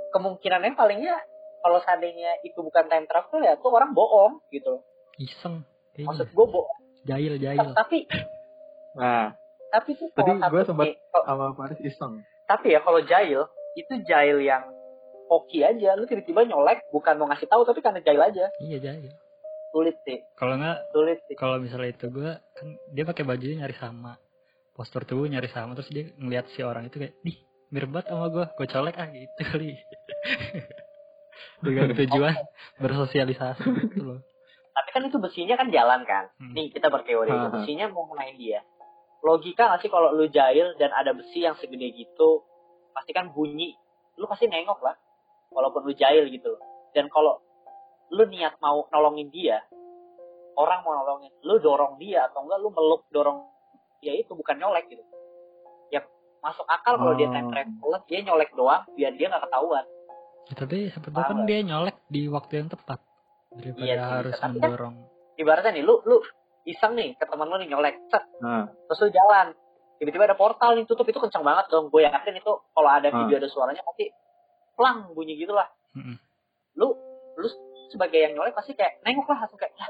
[0.09, 1.15] kemungkinannya palingnya
[1.59, 4.79] kalau seandainya itu bukan time travel ya tuh orang bohong gitu
[5.17, 5.63] Iseng.
[5.97, 6.33] maksud Kayaknya.
[6.33, 7.69] gue bohong Jahil, jahil.
[7.73, 8.07] tapi
[8.95, 9.35] Nah,
[9.69, 12.23] tapi tuh Tadi satu sempat- sama Faris iseng.
[12.45, 14.63] tapi ya kalau jahil itu jahil yang
[15.25, 19.11] hoki aja lu tiba-tiba nyolek bukan mau ngasih tahu tapi karena jahil aja Iya, jahil.
[19.69, 23.75] sulit sih Kalau nggak, sulit sih kalau misalnya itu gue kan dia pakai bajunya nyari
[23.75, 24.15] sama
[24.75, 27.37] postur tubuh nyari sama terus dia ngeliat si orang itu kayak ih
[27.71, 29.71] mirip banget sama gue gue colek ah gitu kali.
[31.65, 32.35] Dengan tujuan
[32.83, 34.19] bersosialisasi gitu loh.
[34.75, 36.27] Tapi kan itu besinya kan jalan kan?
[36.35, 36.51] Hmm.
[36.51, 37.51] nih kita berteori Ha, ha.
[37.55, 38.59] besinya mau ngenain dia.
[39.23, 42.43] Logika nggak sih kalau lu jahil dan ada besi yang segede gitu
[42.91, 43.73] pasti kan bunyi.
[44.19, 44.95] Lu pasti nengok lah
[45.55, 46.59] walaupun lu jahil gitu
[46.91, 47.39] dan kalau
[48.11, 49.63] lu niat mau nolongin dia
[50.59, 53.47] orang mau nolongin lu dorong dia atau enggak lu meluk dorong
[53.97, 55.03] dia itu bukan nyolek gitu.
[55.89, 56.01] Ya
[56.39, 57.33] masuk akal kalau dia Oh.
[57.33, 59.85] time traveler dia nyolek doang biar dia nggak ketahuan.
[60.45, 60.77] Ya, tapi
[61.07, 62.99] Paham kan dia nyolek di waktu yang tepat.
[63.51, 64.95] Daripada Iya harus tapi kan- mendorong
[65.35, 66.17] ibaratnya nih lu lu
[66.63, 68.23] iseng nih ke teman lu nih nyolek set.
[68.39, 69.47] Nah, terus lu jalan.
[69.95, 71.87] Tiba-tiba ada portal nih tutup itu kencang banget dong.
[71.87, 73.25] Gue yakin itu kalau ada Hmm.
[73.25, 74.11] video ada suaranya pasti
[74.73, 75.65] plang bunyi gitu lah.
[75.93, 76.19] Mm-mm.
[76.75, 76.91] lu
[77.33, 77.47] lu
[77.87, 79.87] sebagai yang nyolek pasti kayak nengok lah langsung kayak "Lah,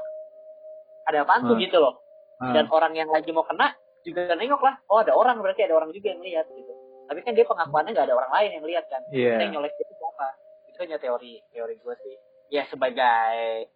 [1.04, 1.52] ada apaan tuh?
[1.52, 1.60] Hmm.
[1.60, 1.98] gitu loh.
[2.36, 3.74] Ah, dan orang yang lagi mau kena
[4.06, 4.78] juga nengok lah.
[4.86, 6.72] Oh ada orang berarti ada orang juga yang lihat gitu.
[7.10, 9.02] Tapi kan dia pengakuannya nggak ada orang lain yang lihat kan.
[9.10, 9.42] Iya.
[9.42, 10.26] yang nyolek itu siapa?
[10.70, 12.16] Itu hanya teori teori gue sih.
[12.54, 13.66] Ya sebagai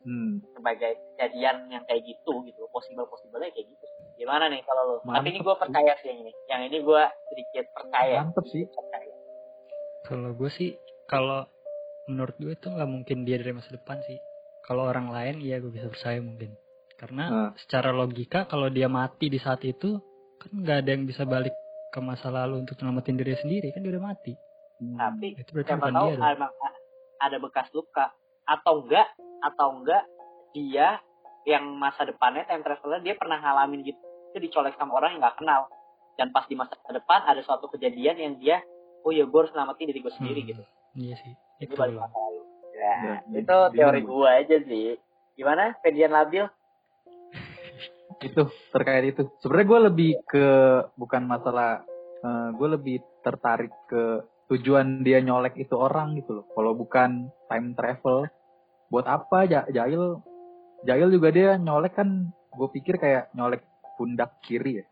[0.00, 0.40] Hmm.
[0.56, 2.64] sebagai kejadian yang kayak gitu gitu.
[2.72, 3.86] Possible possible kayak gitu.
[4.16, 6.32] Gimana nih kalau lo tapi ini Mantep gue percaya sih yang ini.
[6.48, 8.18] Yang ini gue sedikit percaya.
[8.24, 8.64] Mantep sih.
[8.64, 9.14] percaya.
[10.08, 10.70] Kalau gue sih
[11.04, 11.44] kalau
[12.08, 14.16] menurut gue itu nggak mungkin dia dari masa depan sih.
[14.64, 16.56] Kalau orang lain iya gue bisa percaya mungkin
[17.00, 17.50] karena Nah.
[17.56, 19.96] secara logika kalau dia mati di saat itu
[20.36, 21.56] kan nggak ada yang bisa balik
[21.88, 24.32] ke masa lalu untuk nyelamatin diri sendiri kan dia udah mati.
[24.76, 24.96] Hmm.
[24.96, 26.48] tapi itu berarti siapa tahu dia
[27.18, 28.12] ada bekas luka.
[28.44, 29.08] Atau enggak
[29.40, 30.04] atau enggak
[30.50, 31.00] dia
[31.44, 34.00] yang masa depannya time traveler dia pernah ngalamin gitu.
[34.30, 35.68] Itu dicolek sama orang yang nggak kenal.
[36.14, 38.60] Dan pas di masa depan ada suatu kejadian yang dia
[39.00, 40.62] oh ya gue harus selamatin diri gue sendiri Hmm, gitu.
[40.94, 42.02] Iya sih itu itu balik loh.
[42.02, 42.40] masa lalu.
[42.70, 44.08] Ya, Ya, itu teori gue.
[44.10, 44.88] gue aja sih.
[45.34, 46.44] Gimana Fedian labil
[48.20, 49.28] itu terkait itu.
[49.40, 50.46] Sebenarnya gue lebih ke
[50.94, 51.84] bukan masalah
[52.20, 56.46] uh, gue lebih tertarik ke tujuan dia nyolek itu orang gitu loh.
[56.52, 58.28] Kalau bukan time travel,
[58.92, 60.20] buat apa ja Jail?
[60.84, 63.64] Jail juga dia nyolek kan gue pikir kayak nyolek
[63.96, 64.86] pundak kiri ya.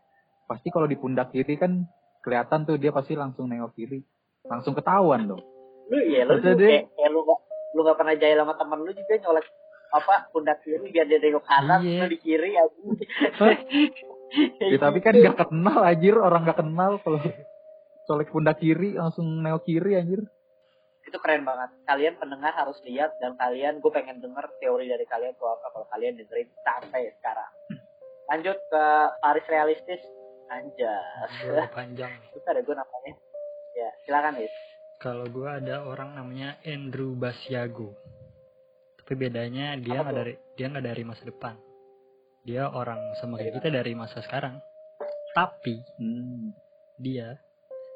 [0.49, 1.85] Pasti kalau di pundak kiri kan
[2.25, 4.01] kelihatan tuh dia pasti langsung nengok kiri.
[4.45, 5.43] Langsung ketahuan dong.
[5.89, 7.39] Lu iya, lu, lu kayak, kayak lu gak,
[7.73, 9.45] lu gak pernah jahil sama temen lu juga nyolek
[9.89, 12.05] apa pundak kiri biar dia nengok kanan iya.
[12.05, 12.63] di kiri ya.
[14.73, 17.19] ya tapi kan gak kenal anjir orang gak kenal kalau
[18.05, 20.21] colek pundak kiri langsung nengok kiri anjir.
[21.05, 21.73] Itu keren banget.
[21.89, 25.87] Kalian pendengar harus lihat dan kalian gue pengen denger teori dari kalian tuh apa kalau
[25.89, 27.51] kalian dengerin sampai sekarang.
[28.29, 28.83] Lanjut ke
[29.21, 30.01] Paris realistis.
[30.49, 31.29] Anjas.
[31.77, 32.13] Panjang.
[32.33, 33.13] Itu ada gue namanya.
[33.73, 34.53] Ya silakan guys
[34.99, 37.95] kalau gue ada orang namanya Andrew Basiago
[39.09, 41.57] tapi bedanya dia nggak dari dia nggak dari masa depan.
[42.45, 44.61] Dia orang sama kayak kita dari masa sekarang.
[45.33, 46.53] Tapi hmm.
[47.01, 47.33] dia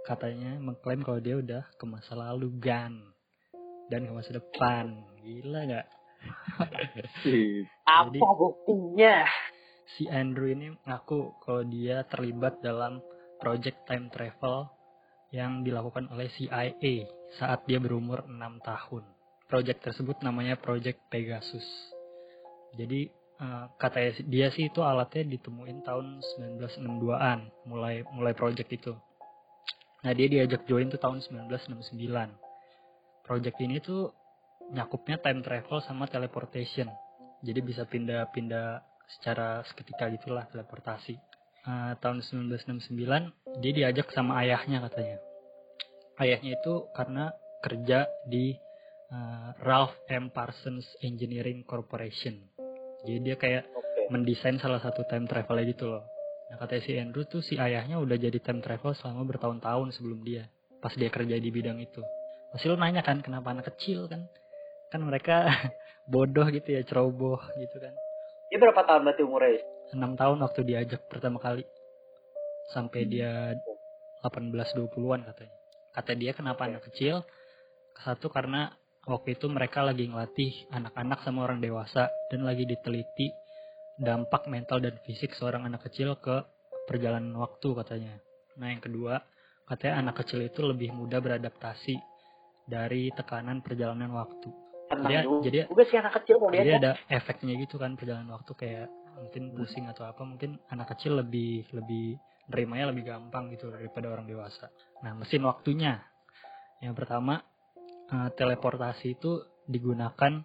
[0.09, 2.97] katanya mengklaim kalau dia udah ke masa lalu gan
[3.93, 5.05] dan ke masa depan.
[5.21, 5.87] Gila nggak?
[7.93, 9.29] Apa buktinya?
[9.93, 13.05] si Andrew ini ngaku kalau dia terlibat dalam
[13.37, 14.65] project time travel
[15.29, 17.05] yang dilakukan oleh CIA
[17.37, 18.33] saat dia berumur 6
[18.65, 19.12] tahun
[19.53, 21.61] project tersebut namanya Project Pegasus.
[22.73, 23.05] Jadi
[23.37, 26.25] uh, kata dia sih itu alatnya ditemuin tahun
[26.57, 28.97] 1962-an, mulai mulai project itu.
[30.01, 31.93] Nah, dia diajak join tuh tahun 1969.
[33.21, 34.09] Project ini tuh
[34.73, 36.89] nyakupnya time travel sama teleportation.
[37.45, 41.13] Jadi bisa pindah-pindah secara seketika gitulah teleportasi.
[41.63, 45.21] Uh, tahun 1969 dia diajak sama ayahnya katanya.
[46.17, 47.29] Ayahnya itu karena
[47.61, 48.57] kerja di
[49.13, 52.41] uh, Ralph M Parsons Engineering Corporation.
[53.05, 54.09] Jadi dia kayak okay.
[54.09, 56.03] mendesain salah satu time travel gitu loh.
[56.49, 60.49] Nah kata si Andrew tuh si ayahnya udah jadi time travel selama bertahun-tahun sebelum dia.
[60.81, 62.01] Pas dia kerja di bidang itu.
[62.51, 64.27] Pasti lo nanya kan kenapa anak kecil kan?
[64.91, 65.47] Kan mereka
[66.11, 67.93] bodoh gitu ya, ceroboh gitu kan.
[68.51, 69.61] Dia berapa tahun berarti umurnya?
[69.93, 71.65] 6 tahun waktu diajak pertama kali.
[72.69, 73.09] Sampai hmm.
[73.09, 73.31] dia
[74.21, 75.55] 18-20an katanya.
[75.93, 77.25] Kata dia kenapa anak kecil?
[78.01, 78.73] Satu karena
[79.03, 83.27] waktu itu mereka lagi ngelatih anak-anak sama orang dewasa dan lagi diteliti
[83.99, 86.41] dampak mental dan fisik seorang anak kecil ke
[86.87, 88.15] perjalanan waktu katanya.
[88.57, 89.21] Nah yang kedua,
[89.67, 91.95] katanya anak kecil itu lebih mudah beradaptasi
[92.67, 94.49] dari tekanan perjalanan waktu.
[94.93, 98.87] jadi, jadi juga sih anak kecil jadi ada efeknya gitu kan perjalanan waktu kayak
[99.17, 102.19] mungkin pusing atau apa mungkin anak kecil lebih lebih
[102.51, 104.69] nerimanya lebih gampang gitu daripada orang dewasa.
[105.01, 105.97] Nah mesin waktunya
[106.83, 107.41] yang pertama
[108.11, 110.43] uh, teleportasi itu digunakan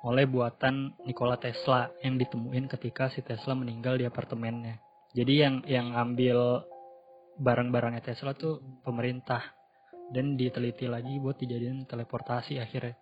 [0.00, 4.80] oleh buatan Nikola Tesla yang ditemuin ketika si Tesla meninggal di apartemennya.
[5.12, 6.64] Jadi yang yang ngambil
[7.40, 9.40] barang-barangnya Tesla tuh pemerintah
[10.10, 12.96] dan diteliti lagi buat dijadiin teleportasi akhirnya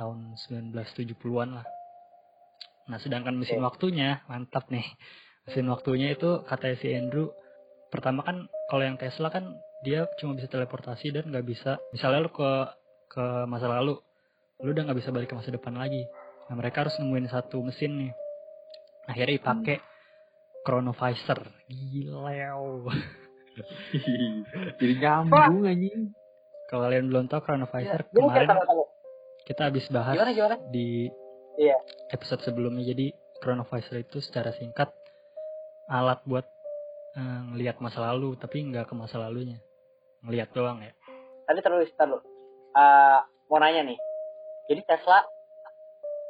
[0.00, 1.66] tahun 1970-an lah.
[2.90, 4.84] Nah, sedangkan mesin waktunya mantap nih.
[5.46, 7.30] Mesin waktunya itu kata si Andrew
[7.92, 12.30] pertama kan kalau yang Tesla kan dia cuma bisa teleportasi dan nggak bisa misalnya lu
[12.30, 12.50] ke
[13.10, 13.98] ke masa lalu
[14.62, 16.06] lu udah nggak bisa balik ke masa depan lagi.
[16.46, 18.12] Nah mereka harus nemuin satu mesin nih.
[19.10, 19.86] Akhirnya dipakai hmm.
[20.62, 22.30] chronovisor gila
[24.78, 26.14] jadi nyambung anjing.
[26.70, 28.48] Kalau kalian belum tahu chronovisor ya, kemarin
[29.42, 30.56] kita habis bahas gimana, gimana?
[30.70, 31.10] di
[31.58, 31.74] iya.
[32.14, 32.86] episode sebelumnya.
[32.86, 33.10] Jadi
[33.42, 34.94] chronovisor itu secara singkat
[35.90, 36.46] alat buat
[37.18, 39.58] uh, ngelihat masa lalu tapi nggak ke masa lalunya.
[40.22, 40.94] Ngelihat doang ya.
[41.48, 42.22] Tadi terus terus
[42.74, 43.18] uh,
[43.50, 43.98] mau nanya nih.
[44.70, 45.22] Jadi Tesla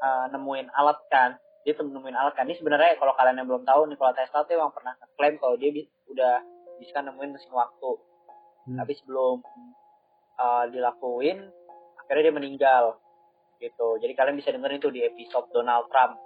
[0.00, 2.48] uh, nemuin alat kan, dia tuh nemuin alat kan.
[2.48, 5.70] Ini sebenarnya kalau kalian yang belum tahu, Nikola Tesla tuh yang pernah klaim kalau dia
[5.72, 6.40] bi udah
[6.81, 7.90] bisa nemuin mesin waktu.
[8.68, 8.76] Hmm.
[8.81, 9.44] Tapi sebelum
[10.40, 11.44] uh, dilakuin,
[12.00, 12.85] akhirnya dia meninggal.
[13.61, 13.88] Gitu.
[14.00, 16.16] Jadi kalian bisa dengerin itu di episode Donald Trump.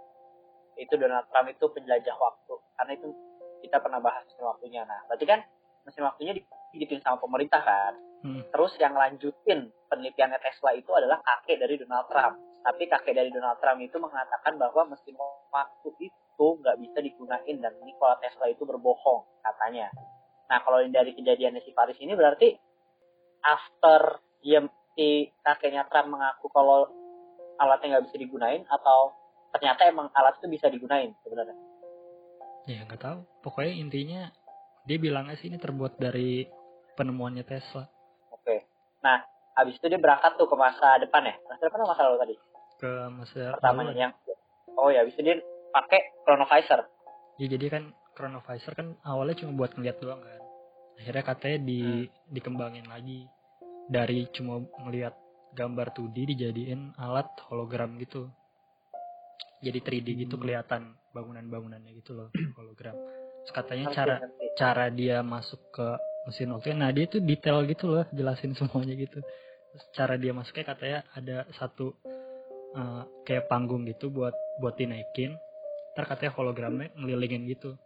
[0.79, 2.55] Itu Donald Trump itu penjelajah waktu.
[2.79, 3.11] Karena itu
[3.67, 4.87] kita pernah bahas mesin waktunya.
[4.87, 5.43] Nah, berarti kan
[5.83, 6.33] mesin waktunya
[6.71, 7.99] digituin sama pemerintah kan.
[8.25, 8.41] Hmm.
[8.49, 12.41] Terus yang lanjutin penelitiannya Tesla itu adalah kakek dari Donald Trump.
[12.65, 15.13] Tapi kakek dari Donald Trump itu mengatakan bahwa mesin
[15.53, 19.93] waktu itu nggak bisa digunain dan Nikola Tesla itu berbohong katanya.
[20.49, 22.57] Nah kalau dari kejadiannya si Paris ini berarti
[23.45, 24.65] after dia
[24.97, 26.89] si kakeknya Trump mengaku kalau
[27.61, 29.13] alatnya nggak bisa digunain atau
[29.53, 31.57] ternyata emang alat itu bisa digunain sebenarnya?
[32.65, 33.21] Ya nggak tahu.
[33.45, 34.23] Pokoknya intinya
[34.89, 36.49] dia bilangnya sih ini terbuat dari
[36.97, 37.94] penemuannya Tesla.
[39.05, 39.21] Nah,
[39.55, 41.35] habis itu dia berangkat tuh ke masa depan ya.
[41.47, 42.35] Masa depan atau masa lalu tadi?
[42.81, 44.13] Ke masa pertamanya yang
[44.75, 45.39] Oh ya, habis itu dia
[45.71, 46.81] pakai chronovisor.
[47.39, 50.43] Ya jadi kan chronovisor kan awalnya cuma buat ngeliat doang kan
[50.95, 53.27] akhirnya katanya di dikembangin lagi
[53.91, 55.11] dari cuma ngeliat
[55.59, 58.31] gambar 2D dijadiin alat hologram gitu
[59.59, 60.43] jadi 3D gitu Hmm.
[60.47, 64.47] kelihatan bangunan-bangunannya gitu loh hologram Terus katanya cara ngerti.
[64.55, 65.89] cara dia masuk ke
[66.25, 69.21] mesin waktu nah dia tuh detail gitu loh jelasin semuanya gitu.
[69.75, 71.95] Terus cara dia masuknya katanya ada satu
[72.77, 75.37] eh, kayak panggung gitu buat buat dinaikin.
[75.95, 77.79] Ntar katanya hologramnya ngelilingin gitu.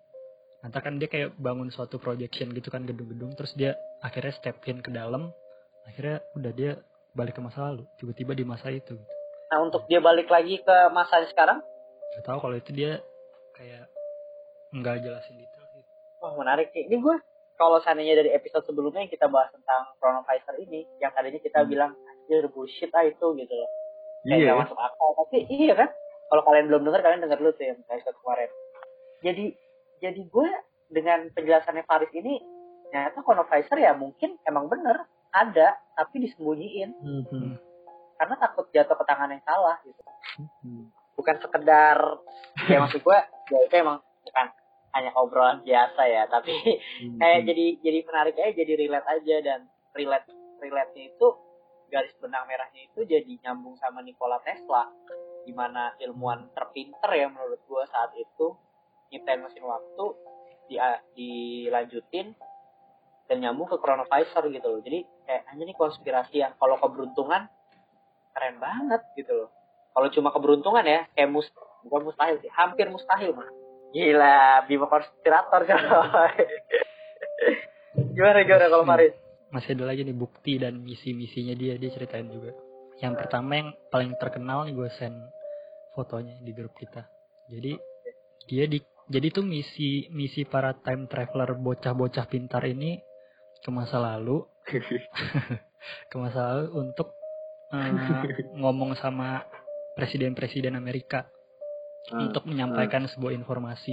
[0.65, 3.37] Nanti kan dia kayak bangun suatu projection gitu kan gedung-gedung.
[3.39, 5.31] Terus dia akhirnya step in ke dalam.
[5.87, 6.73] Akhirnya udah dia
[7.17, 7.85] balik ke masa lalu.
[8.01, 9.05] Tiba-tiba di masa itu gitu.
[9.49, 11.65] Nah untuk dia balik lagi ke masa sekarang,
[12.17, 13.01] Gak tahu kalau itu dia
[13.53, 13.85] kayak
[14.73, 15.85] nggak jelasin detail sih.
[16.25, 16.89] Wah menarik sih.
[16.89, 17.17] Ini gue
[17.59, 21.69] kalau seandainya dari episode sebelumnya yang kita bahas tentang chronovisor ini, yang tadinya kita Hmm.
[21.69, 23.71] bilang anjir bullshit ah itu gitu loh.
[24.23, 24.47] Kayak Iya.
[24.47, 25.09] nggak masuk akal.
[25.19, 25.89] Tapi iya kan,
[26.29, 28.51] kalau kalian belum dengar kalian dengar dulu tuh yang episode kemarin.
[29.21, 29.45] Jadi
[29.99, 30.49] jadi gue
[30.89, 32.39] dengan penjelasannya Faris ini
[32.89, 37.51] ternyata chronovisor ya mungkin emang bener ada tapi disembunyiin Mhm.
[38.17, 40.01] karena takut jatuh ke tangan yang salah gitu.
[40.39, 40.95] Mhm.
[41.13, 41.99] bukan sekedar
[42.65, 43.19] ya maksud gue
[43.51, 44.47] ya itu emang bukan
[44.99, 46.53] hanya obrolan biasa ya tapi
[47.21, 49.61] kayak jadi jadi menarik aja jadi relate aja dan
[49.95, 51.29] relate relate nya itu
[51.89, 54.91] garis benang merahnya itu jadi nyambung sama Nikola Tesla
[55.47, 58.53] di mana ilmuwan terpinter ya menurut gue saat itu
[59.09, 60.05] nyiptain mesin waktu
[60.69, 60.77] di,
[61.17, 62.37] dilanjutin
[63.29, 64.81] dan nyambung ke chronovisor gitu loh.
[64.85, 67.49] Jadi kayak hanya nih konspirasi yang kalau keberuntungan
[68.37, 69.49] keren banget gitu loh.
[69.97, 71.49] Kalau cuma keberuntungan ya kayak mus
[71.89, 73.49] bukan mustahil sih hampir mustahil mah
[73.93, 76.35] gila bima konspirator coy.
[78.15, 79.15] Gimana gimana kalau Faris
[79.49, 82.53] masih ada lagi nih bukti dan misi-misinya dia dia ceritain juga.
[83.01, 85.17] Yang pertama yang paling terkenal nih gue send
[85.97, 87.09] fotonya di grup kita.
[87.49, 87.73] Jadi
[88.49, 93.01] dia di jadi tuh misi misi para time traveler bocah-bocah pintar ini
[93.65, 94.45] ke masa lalu
[96.13, 97.17] ke masa lalu untuk
[97.73, 97.89] eh,
[98.61, 99.49] ngomong sama
[99.97, 101.25] presiden-presiden Amerika
[102.09, 103.93] Ah, untuk menyampaikan sebuah informasi.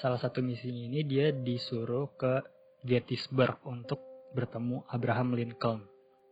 [0.00, 2.40] Salah satu misinya ini dia disuruh ke
[2.86, 4.00] Gettysburg untuk
[4.32, 5.84] bertemu Abraham Lincoln.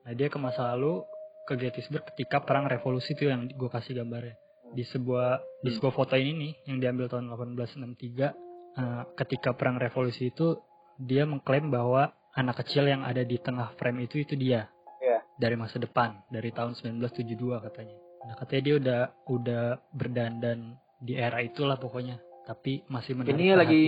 [0.06, 1.04] Nah dia ke masa lalu
[1.44, 4.38] ke Gettysburg ketika perang revolusi itu yang gue kasih gambarnya.
[4.72, 10.32] Di sebuah di sebuah foto ini nih yang diambil tahun 1863 eh, ketika perang revolusi
[10.32, 10.56] itu
[10.96, 14.70] dia mengklaim bahwa anak kecil yang ada di tengah frame itu itu dia.
[15.04, 15.18] Iya.
[15.36, 17.96] Dari masa depan, dari tahun 1972 katanya.
[18.28, 23.82] Nah katanya dia udah udah berdandan di era itulah pokoknya tapi masih menarik Ini lagi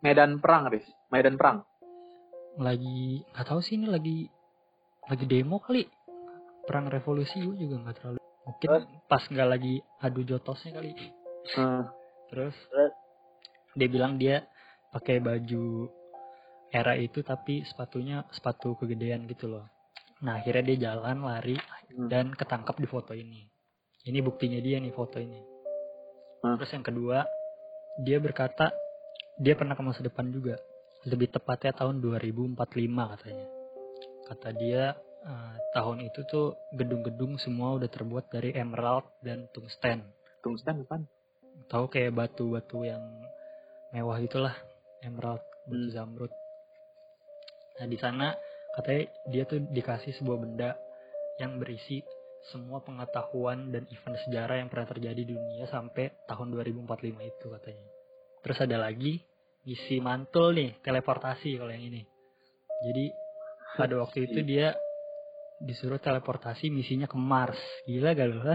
[0.00, 0.86] medan perang, Riz.
[1.08, 1.62] Medan perang.
[2.56, 4.26] lagi nggak tahu sih ini lagi
[5.06, 5.86] lagi demo kali
[6.66, 8.84] perang revolusi gue juga nggak terlalu mungkin Terus?
[9.06, 10.90] pas nggak lagi adu jotosnya kali
[11.48, 11.82] Eh,
[12.28, 12.92] terus Terus?
[13.72, 14.42] dia bilang dia
[14.90, 15.86] pakai baju
[16.68, 19.64] era itu tapi sepatunya sepatu kegedean gitu loh
[20.18, 21.54] nah akhirnya dia jalan lari
[21.88, 22.04] Hmm.
[22.04, 23.48] dan ketangkap di foto ini
[24.04, 25.40] ini buktinya dia nih foto ini
[26.42, 26.54] Hmm.
[26.58, 27.26] terus yang kedua
[28.02, 28.70] dia berkata
[29.38, 30.58] dia pernah ke masa depan juga
[31.06, 32.58] lebih tepatnya tahun 2045
[33.14, 33.46] katanya
[34.28, 34.82] kata dia
[35.24, 40.04] eh, tahun itu tuh gedung-gedung semua udah terbuat dari emerald dan tungsten
[40.38, 41.02] Tungsten kan?
[41.66, 43.02] tahu kayak batu-batu yang
[43.90, 44.54] mewah itulah
[45.02, 45.92] emerald batu Hmm.
[45.92, 46.32] zamrud
[47.78, 48.34] nah di sana
[48.74, 50.74] katanya dia tuh dikasih sebuah benda
[51.38, 52.02] yang berisi
[52.48, 57.86] semua pengetahuan dan event sejarah yang pernah terjadi di dunia sampai tahun 2045 itu katanya.
[58.40, 59.20] Terus ada lagi
[59.68, 62.02] misi mantul nih teleportasi kalau yang ini.
[62.88, 63.04] Jadi
[63.76, 64.72] pada waktu itu dia
[65.58, 67.58] disuruh teleportasi misinya ke Mars.
[67.84, 68.40] Gila gak lu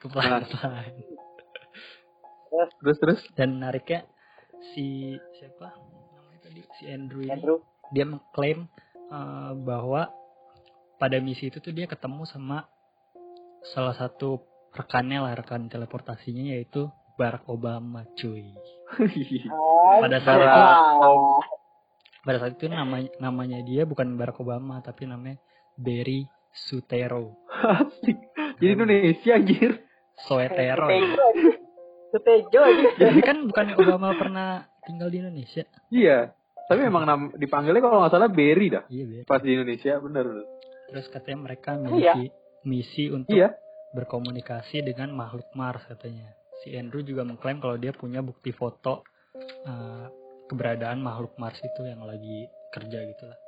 [0.00, 0.94] ke planet lain.
[2.80, 3.20] Terus terus.
[3.36, 4.08] dan menariknya
[4.72, 5.76] si siapa?
[6.16, 6.60] Namanya tadi?
[6.80, 7.60] Si Andrew ini Andrew.
[7.92, 8.64] dia mengklaim
[9.12, 10.08] eh, bahwa
[10.96, 12.64] pada misi itu tuh dia ketemu sama
[13.66, 14.40] salah satu
[14.72, 18.52] rekannya lah rekan teleportasinya yaitu Barack Obama cuy
[20.00, 21.44] Pada saat itu-
[22.22, 25.38] pada saat itu namanya namanya dia bukan Barack Obama tapi namanya
[25.74, 27.36] Barry Sutero.
[28.56, 29.84] Jadi Indonesia anjir.
[30.16, 31.52] Soetero Sutejo aja.
[32.08, 32.88] Sutejo aja.
[32.96, 34.48] jadi kan bukan Obama pernah
[34.82, 36.32] tinggal di Indonesia Iya.
[36.66, 38.88] Tapi emang nam, dipanggilnya kalau nggak salah Berry dah.
[38.88, 39.24] iya Barry.
[39.24, 40.26] Pas di Indonesia bener.
[40.90, 42.14] Terus katanya mereka Oh, iya?
[42.14, 42.24] memiliki
[42.66, 43.54] misi untuk Iya.
[43.94, 46.34] berkomunikasi dengan makhluk Mars katanya.
[46.64, 49.04] Si Andrew juga mengklaim kalau dia punya bukti foto
[49.66, 50.06] eh,
[50.48, 53.38] keberadaan makhluk Mars itu yang lagi kerja gitu lah.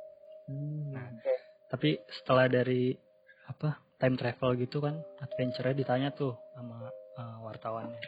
[0.93, 1.09] Nah,
[1.69, 2.93] tapi setelah dari
[3.49, 6.87] apa time travel gitu kan, adventure-nya ditanya tuh sama
[7.17, 8.01] eh, wartawannya.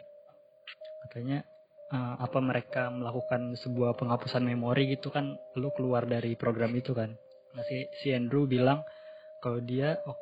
[1.08, 1.44] Katanya
[1.92, 7.12] eh, apa mereka melakukan sebuah penghapusan memori gitu kan lu keluar dari program itu kan
[7.52, 8.80] nah si, si Andrew bilang
[9.42, 10.16] kalau dia oh,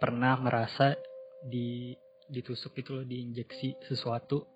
[0.00, 0.96] pernah merasa
[1.44, 1.92] di
[2.24, 4.48] ditusuk itu loh diinjeksi sesuatu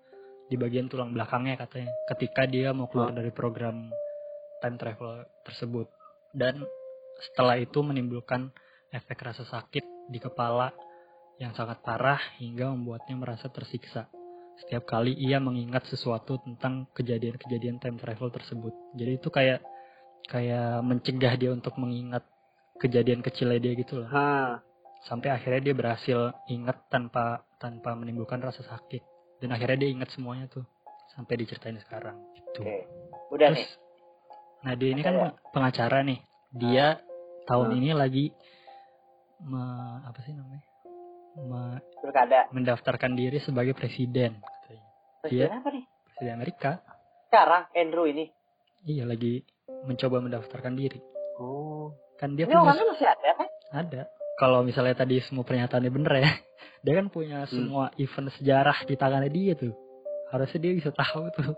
[0.49, 3.93] di bagian tulang belakangnya katanya ketika dia mau keluar dari program
[4.59, 5.87] time travel tersebut.
[6.33, 6.65] Dan
[7.21, 8.49] setelah itu menimbulkan
[8.89, 10.73] efek rasa sakit di kepala
[11.37, 14.09] yang sangat parah hingga membuatnya merasa tersiksa.
[14.59, 18.73] Setiap kali ia mengingat sesuatu tentang kejadian-kejadian time travel tersebut.
[18.97, 19.63] Jadi itu kayak
[20.27, 22.27] kayak mencegah dia untuk mengingat
[22.79, 24.09] kejadian kecilnya dia gitu loh.
[24.09, 24.59] Ha.
[25.05, 29.03] Sampai akhirnya dia berhasil ingat tanpa tanpa menimbulkan rasa sakit.
[29.39, 30.63] Dan akhirnya dia ingat semuanya tuh
[31.13, 32.19] sampai diceritain sekarang.
[32.35, 32.63] Gitu.
[32.63, 32.87] Oke.
[33.31, 33.63] Udah nih.
[33.63, 33.71] Terus,
[34.63, 35.15] nah dia ini kan
[35.51, 36.19] pengacara nih.
[36.51, 36.99] Dia
[37.45, 37.77] tahun Hmm.
[37.79, 38.25] ini lagi
[39.39, 40.65] me- apa sih namanya?
[41.39, 41.81] Me-
[42.51, 44.85] mendaftarkan diri sebagai presiden katanya.
[45.23, 45.85] Presiden apa nih?
[46.09, 46.71] Presiden Amerika.
[47.29, 48.27] Sekarang Andrew ini.
[48.83, 49.45] Iya lagi
[49.85, 50.99] mencoba mendaftarkan diri.
[51.39, 51.68] Oh.
[52.19, 53.49] Kan dia Ini punya orangnya masih ada kan?
[53.71, 54.01] ada.
[54.35, 56.31] Kalau misalnya tadi semua pernyataannya bener ya,
[56.83, 57.51] dia kan punya Hmm.
[57.55, 59.73] semua event sejarah di tangannya dia tuh.
[60.29, 61.55] Harusnya dia bisa tahu tuh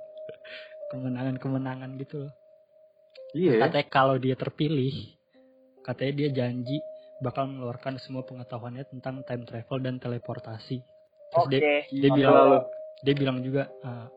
[0.92, 2.34] kemenangan-kemenangan gitu loh.
[3.34, 3.62] Iya ya.
[3.68, 5.16] Katanya kalau dia terpilih,
[5.82, 6.78] katanya dia janji
[7.22, 10.82] bakal mengeluarkan semua pengetahuannya tentang time travel dan teleportasi.
[11.32, 11.54] Terus Oke.
[11.54, 12.58] dia, dia Oke, bilang lalu.
[13.02, 14.08] dia bilang juga eh,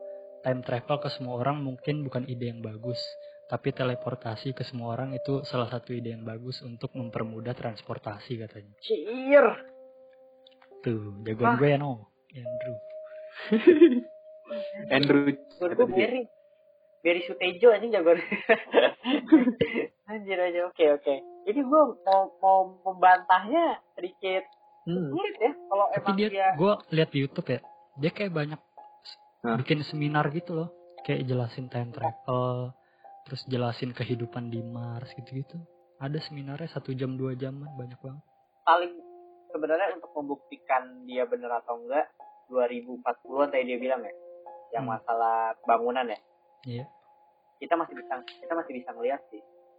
[0.43, 2.99] time travel ke semua orang mungkin bukan ide yang bagus,
[3.45, 8.73] tapi teleportasi ke semua orang itu salah satu ide yang bagus untuk mempermudah transportasi katanya.
[8.81, 9.47] Cier.
[10.81, 12.75] Tuh, jagoan gue ya no, Andrew.
[14.93, 15.33] Andrew.
[15.33, 15.85] Gue.
[15.89, 16.23] Berry.
[17.05, 18.17] Berry Sutejo anjing jagoan.
[20.09, 20.69] Anjir aja.
[20.69, 21.15] Oke oke.
[21.45, 24.45] Ini gue mau mau membantahnya sedikit
[24.85, 25.09] Hmm.
[25.09, 27.59] sulit ya kalau Tapi emang dia, dia, gue lihat di YouTube ya,
[27.97, 28.61] dia kayak banyak
[29.41, 29.57] Hah?
[29.57, 30.69] bikin seminar gitu loh,
[31.01, 32.69] kayak jelasin time travel,
[33.25, 35.57] terus jelasin kehidupan di Mars gitu-gitu.
[35.97, 38.23] Ada seminarnya satu jam dua jaman banyak banget.
[38.61, 38.97] paling
[39.47, 42.09] sebenarnya untuk membuktikan dia bener atau enggak
[42.47, 44.13] 2040-an tadi dia bilang ya
[44.71, 44.97] yang Hmm.
[44.97, 46.19] masalah bangunan ya
[46.65, 46.85] Iya.
[47.55, 49.37] kita masih bisa kita masih bisa ngeliat sih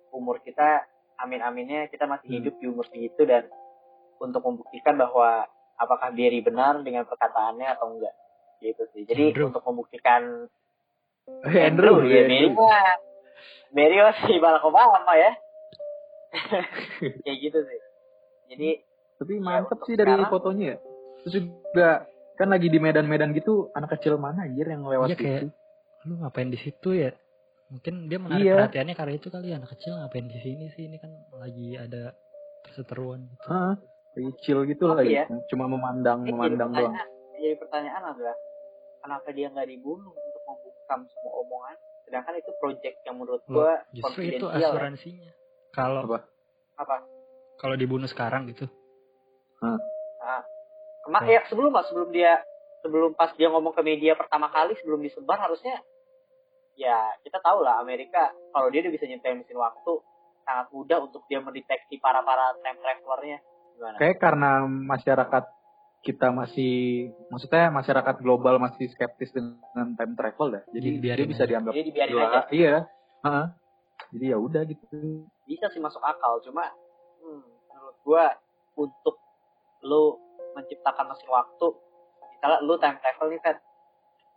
[0.08, 0.86] umur kita
[1.18, 2.36] amin-aminnya kita masih Hmm.
[2.38, 3.50] hidup di umur segitu dan
[4.16, 8.14] untuk membuktikan bahwa apakah Berry benar dengan perkataannya atau enggak
[8.60, 9.50] gitu sih jadi Andrew.
[9.50, 10.46] untuk membuktikan
[11.42, 12.54] Eh, Andrew, ya ya, Berry
[13.70, 15.32] Berry masih Barack Obama ya
[17.22, 17.80] kayak gitu sih
[18.46, 18.70] jadi
[19.16, 20.76] Tapi Ya, mantep untuk sih dari sekarang- fotonya ya.
[21.18, 21.88] Terus juga
[22.36, 25.56] kan lagi di medan-medan gitu anak kecil mana anjir yang lewat Iya, kayak- situ.
[26.04, 27.10] Lu ngapain di situ ya?
[27.66, 28.54] Mungkin dia menarik Iya.
[28.60, 30.84] perhatiannya karena itu kali ya, anak kecil ngapain di sini sih?
[30.84, 32.12] Ini kan lagi ada
[32.60, 33.46] perseteruan gitu.
[33.48, 33.74] Hah,
[34.12, 35.12] lagi chill gitu Tapi lagi.
[35.16, 35.24] ya.
[35.48, 36.92] Cuma memandang jadi memandang doang.
[36.92, 38.36] pertanyaan, jadi pertanyaan adalah
[39.00, 41.76] kenapa dia nggak dibunuh untuk membungkam semua omongan
[42.06, 44.68] sedangkan itu project yang menurut gua Justru itu konfidensial ya.
[44.70, 45.30] asuransinya.
[45.74, 46.18] Kalau Apa?
[46.76, 46.96] apa
[47.56, 48.68] kalau dibunuh sekarang gitu,
[51.06, 51.24] Kema Oh.
[51.24, 52.42] ya sebelum mas sebelum dia
[52.82, 55.80] sebelum pas dia ngomong ke media pertama kali sebelum disebar harusnya
[56.76, 59.92] ya kita tahu lah Amerika kalau dia udah bisa nyetel mesin waktu
[60.44, 63.38] sangat mudah untuk dia mendeteksi para para time travelernya
[63.72, 65.44] gimana Kayak karena masyarakat
[66.06, 66.74] kita masih
[67.28, 70.62] maksudnya masyarakat global masih skeptis dengan time travel dah.
[70.70, 71.50] Jadi Dibiarin dia bisa aja.
[71.50, 72.24] dianggap jadi dibiarin gila.
[72.24, 72.74] aja Iya.
[73.26, 73.46] Heeh.
[74.14, 74.86] Jadi ya udah gitu.
[75.42, 76.70] bisa sih masuk akal cuma
[77.18, 78.24] hmm, menurut gua
[78.74, 79.18] untuk
[79.80, 80.18] lu
[80.54, 81.66] menciptakan mesin waktu
[82.28, 83.58] misalnya lu time travel nih Fed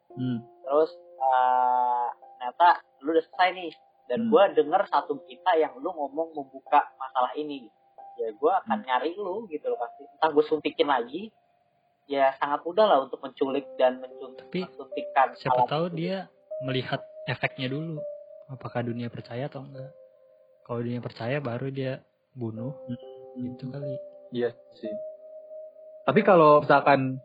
[0.10, 0.42] Hmm.
[0.66, 3.72] terus eh ternyata lu udah selesai nih
[4.06, 4.30] dan Hmm.
[4.30, 7.70] gua denger satu berita yang lu ngomong membuka masalah ini
[8.16, 11.30] ya gua akan nyari lu gitu loh pasti entah gue suntikin lagi
[12.10, 15.96] ya sangat mudah lah untuk menculik dan mensuntikkan siapa alat tahu itu.
[15.96, 16.16] dia
[16.60, 18.02] melihat efeknya dulu.
[18.50, 19.94] Apakah dunia percaya atau enggak?
[20.66, 22.02] Kalau dunia percaya baru dia
[22.34, 22.74] bunuh,
[23.38, 23.94] gitu kali.
[24.34, 24.90] Iya sih.
[26.04, 27.22] Tapi kalau misalkan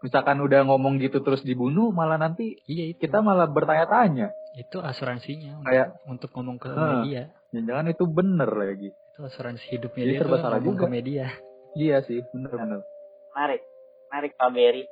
[0.00, 3.02] misalkan udah ngomong gitu terus dibunuh malah nanti Iya itu.
[3.02, 4.30] kita malah bertanya-tanya.
[4.50, 7.06] itu asuransinya untuk, Kayak- untuk ngomong ke Hah.
[7.06, 7.30] media.
[7.50, 8.90] Jangan-jangan itu bener lagi.
[8.90, 10.82] Itu asuransi hidupnya Jadi dia ngomong juga.
[10.82, 11.26] ke media.
[11.74, 12.82] Iya sih, bener-bener.
[13.30, 13.62] menarik
[14.10, 14.84] menarik Pak Berry.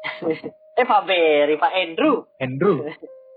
[0.72, 2.24] Eh Pak Berry Pak Andrew.
[2.36, 2.80] Andrew,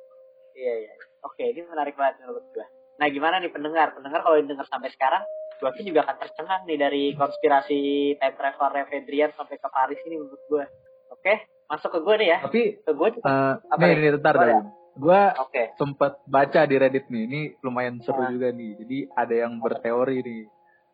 [0.55, 0.93] iya iya.
[1.22, 2.64] Oke ini menarik banget menurut gua.
[2.95, 3.91] Nah gimana nih pendengar?
[3.91, 5.24] Pendengar kalau dengar sampai sekarang
[5.59, 7.80] gua sih juga akan tercengang nih dari konspirasi
[8.16, 10.66] time travel Fedrian sampai ke Paris ini menurut gua.
[11.11, 11.34] Oke
[11.68, 12.38] masuk ke gua nih ya.
[12.47, 14.47] Tapi ke gua eh Apa nih, bentar Boleh.
[14.47, 14.64] dah.
[14.93, 15.64] Gua oke.
[15.76, 18.30] sempat baca di Reddit nih, ini lumayan seru Ah.
[18.30, 18.78] juga nih.
[18.78, 20.43] Jadi ada yang berteori nih.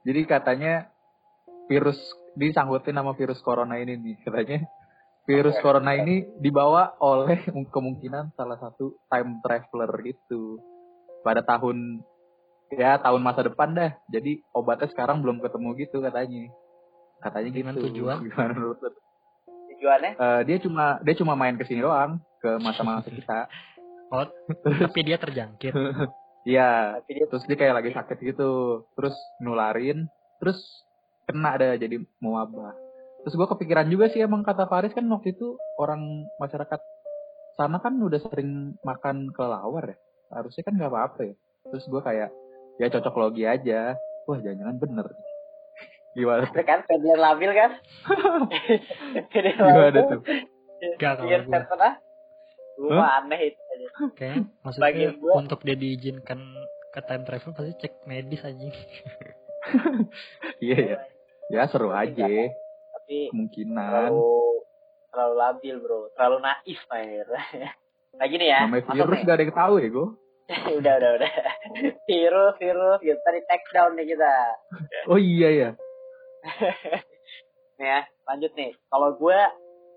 [0.01, 0.87] Jadi katanya
[1.67, 1.99] virus
[2.39, 4.15] disangkutin sama virus corona ini nih.
[4.23, 4.63] Katanya.
[5.29, 10.57] Virus corona ini dibawa oleh kemungkinan salah satu time traveler gitu.
[11.21, 12.01] Pada tahun
[12.73, 13.93] ya tahun masa depan dah.
[14.09, 16.49] Jadi obatnya sekarang belum ketemu gitu katanya.
[17.21, 18.17] Katanya Dengan gitu tujuan?
[18.25, 18.81] gimana menurut?
[19.45, 20.11] Tujuannya?
[20.17, 23.45] Eh, dia cuma dia cuma main ke sini doang ke masa-masa kita.
[24.09, 24.25] Oh,
[24.65, 25.77] tapi dia terjangkit.
[26.49, 26.97] iya.
[27.05, 28.81] Terus dia kayak lagi sakit gitu.
[28.97, 29.13] Terus
[29.45, 30.09] nularin.
[30.41, 30.57] Terus
[31.29, 32.73] kena ada jadi mewabah
[33.19, 36.79] terus gue kepikiran juga sih emang kata Faris kan waktu itu orang masyarakat
[37.53, 39.95] sana kan udah sering makan kelelawar ya
[40.31, 41.33] harusnya kan nggak apa-apa ya
[41.65, 42.29] terus gue kayak
[42.77, 43.93] ya cocok logi aja
[44.25, 45.05] wah jangan-jangan bener
[46.15, 47.71] gimana Itu kan Ferdinand Labil kan?
[49.29, 50.03] Gimana Labil.
[50.09, 50.21] tuh
[50.95, 51.51] Gak Iya, gue.
[51.51, 51.63] kan?
[52.79, 53.87] Gue aneh itu aja.
[54.15, 56.39] Kayaknya maksudnya Bagi gua- untuk dia diizinkan
[56.89, 58.63] ke time travel pasti cek medis aja.
[60.63, 60.97] iya ya
[61.49, 64.61] ya seru aja Tapi kemungkinan terlalu
[65.09, 67.27] terlalu labil bro, terlalu naif air.
[68.17, 70.07] Nah gini ya, namanya virus gak ada yang tahu ya gue
[70.81, 71.33] udah udah udah.
[72.09, 74.33] virus virus gitu tadi take down nih kita.
[75.09, 75.69] oh iya ya
[77.79, 78.75] Nih ya, lanjut nih.
[78.91, 79.39] Kalau gue,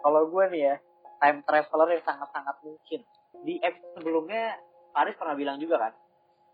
[0.06, 0.74] kalau gue nih ya,
[1.18, 3.00] time traveler yang sangat-sangat mungkin.
[3.42, 4.54] Di episode sebelumnya,
[4.94, 5.92] Faris pernah bilang juga kan,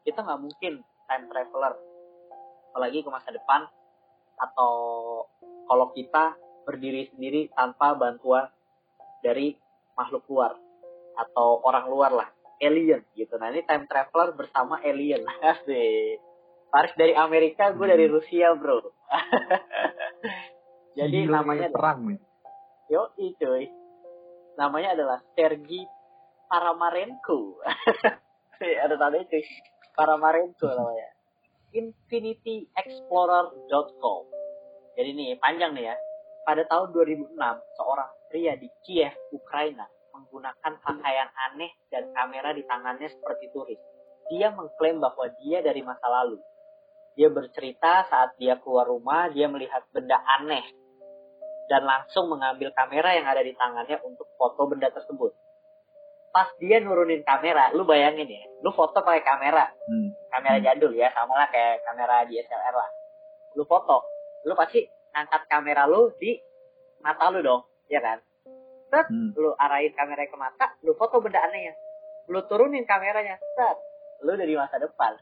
[0.09, 1.77] kita nggak mungkin time traveler,
[2.73, 3.69] apalagi ke masa depan,
[4.39, 4.73] atau
[5.69, 8.49] kalau kita berdiri sendiri tanpa bantuan
[9.21, 9.53] dari
[9.99, 10.55] makhluk luar
[11.19, 12.29] atau orang luar lah,
[12.63, 13.35] alien gitu.
[13.37, 16.23] Nah ini time traveler bersama alien, asik.
[16.69, 18.15] Faris dari Amerika, gue dari Hmm.
[18.21, 18.79] Rusia bro.
[20.99, 22.21] Jadi Gila, namanya perang nih
[22.89, 23.69] Yo, cuy.
[24.57, 25.85] Namanya adalah Sergi
[26.49, 27.61] Paramarenko.
[28.85, 29.45] Ada tandanya cuy.
[29.93, 31.09] Paramarenko namanya.
[31.73, 34.23] infinityexplorer.com.
[34.99, 35.97] Jadi nih, panjang nih ya.
[36.49, 37.37] Pada tahun 2006,
[37.77, 43.79] seorang pria di Kiev, Ukraina, menggunakan pakaian aneh dan kamera di tangannya seperti turis.
[44.33, 46.41] Dia mengklaim bahwa dia dari masa lalu.
[47.17, 50.65] Dia bercerita saat dia keluar rumah, dia melihat benda aneh
[51.69, 55.37] dan langsung mengambil kamera yang ada di tangannya untuk foto benda tersebut.
[56.29, 60.09] Pas dia nurunin kamera, lu bayangin ya, lu foto pakai kamera, hmm.
[60.29, 60.65] kamera Hmm.
[60.65, 62.91] jadul ya, sama lah kayak kamera DSLR lah.
[63.57, 64.05] Lu foto,
[64.45, 64.85] lu pasti
[65.17, 66.37] angkat kamera lu di
[67.01, 68.21] mata lu dong, ya kan?
[68.93, 69.33] Set, Hmm.
[69.37, 71.73] lu arahin kamera ke mata, lu foto benda anehnya.
[72.29, 73.77] Lu turunin kameranya, set,
[74.23, 75.17] lu dari masa depan.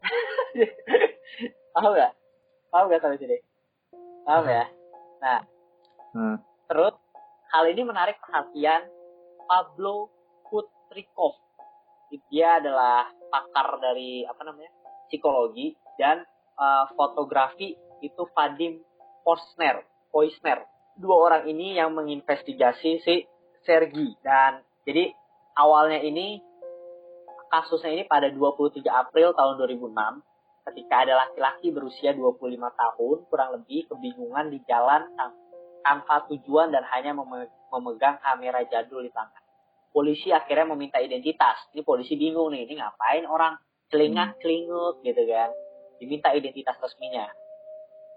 [1.76, 2.12] Paham gak?
[2.72, 3.36] Paham gak sampai sini?
[4.24, 4.64] Paham ya?
[5.20, 5.40] Nah,
[6.10, 6.36] Nah,
[6.66, 6.94] Terus
[7.54, 8.82] hal ini menarik perhatian
[9.46, 10.10] Pablo
[10.90, 11.38] Kutrikov.
[12.34, 14.74] Dia adalah pakar dari apa namanya
[15.06, 16.26] psikologi dan
[16.58, 18.82] eh, fotografi itu Vadim
[19.22, 20.66] Posner, Poisner.
[20.98, 23.22] Dua orang ini yang menginvestigasi si
[23.62, 25.14] Sergi dan jadi
[25.54, 26.42] awalnya ini
[27.54, 29.94] kasusnya ini pada 23 April tahun 2006
[30.74, 35.06] ketika ada laki-laki berusia 25 tahun kurang lebih kebingungan di jalan
[35.86, 39.39] tanpa tujuan dan hanya meme- memegang kamera jadul di tangan.
[39.90, 41.66] Polisi akhirnya meminta identitas.
[41.74, 43.58] Ini polisi bingung nih, ini ngapain orang
[43.90, 45.50] celingak celinguk gitu kan.
[45.98, 47.26] Diminta identitas resminya.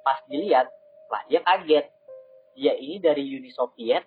[0.06, 0.70] Pas dilihat,
[1.10, 1.86] lah dia kaget.
[2.54, 4.06] Dia ini dari Uni Soviet,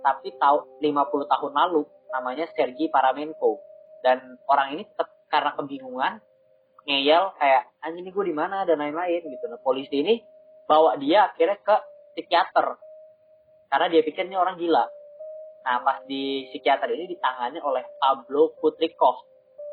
[0.00, 3.60] tapi tahu 50 tahun lalu namanya Sergei Paramenko.
[4.00, 6.20] Dan orang ini tetap karena kebingungan
[6.84, 9.44] ngeyel kayak anjing ini gue di mana dan lain-lain gitu.
[9.48, 10.20] Nah polisi ini
[10.68, 11.76] bawa dia akhirnya ke
[12.14, 12.76] psikiater
[13.72, 14.84] karena dia pikir ini orang gila.
[15.64, 19.16] Nah pas di psikiater ini ditangani oleh Pablo Kutrikov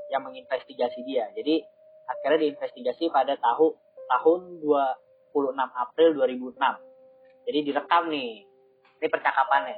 [0.07, 1.27] yang menginvestigasi dia.
[1.35, 1.59] Jadi
[2.07, 3.75] akhirnya diinvestigasi pada tahun
[4.07, 6.59] tahun 26 April 2006.
[7.47, 8.47] Jadi direkam nih.
[9.01, 9.77] Ini percakapannya.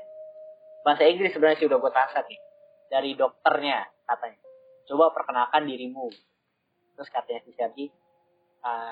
[0.83, 2.41] Bahasa Inggris sebenarnya sih udah gue translate nih.
[2.91, 4.41] Dari dokternya katanya.
[4.83, 6.11] Coba perkenalkan dirimu.
[6.93, 7.87] Terus katanya si Sergi,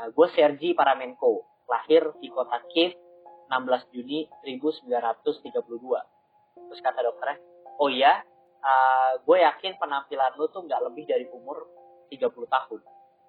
[0.09, 1.45] gue Sergi Paramenko.
[1.67, 2.95] Lahir di kota Kiev
[3.51, 6.20] 16 Juni 1932.
[6.71, 7.37] Terus kata dokternya,
[7.83, 8.23] oh iya,
[9.27, 11.67] gue yakin penampilan lu tuh nggak lebih dari umur
[12.07, 12.79] 30 tahun.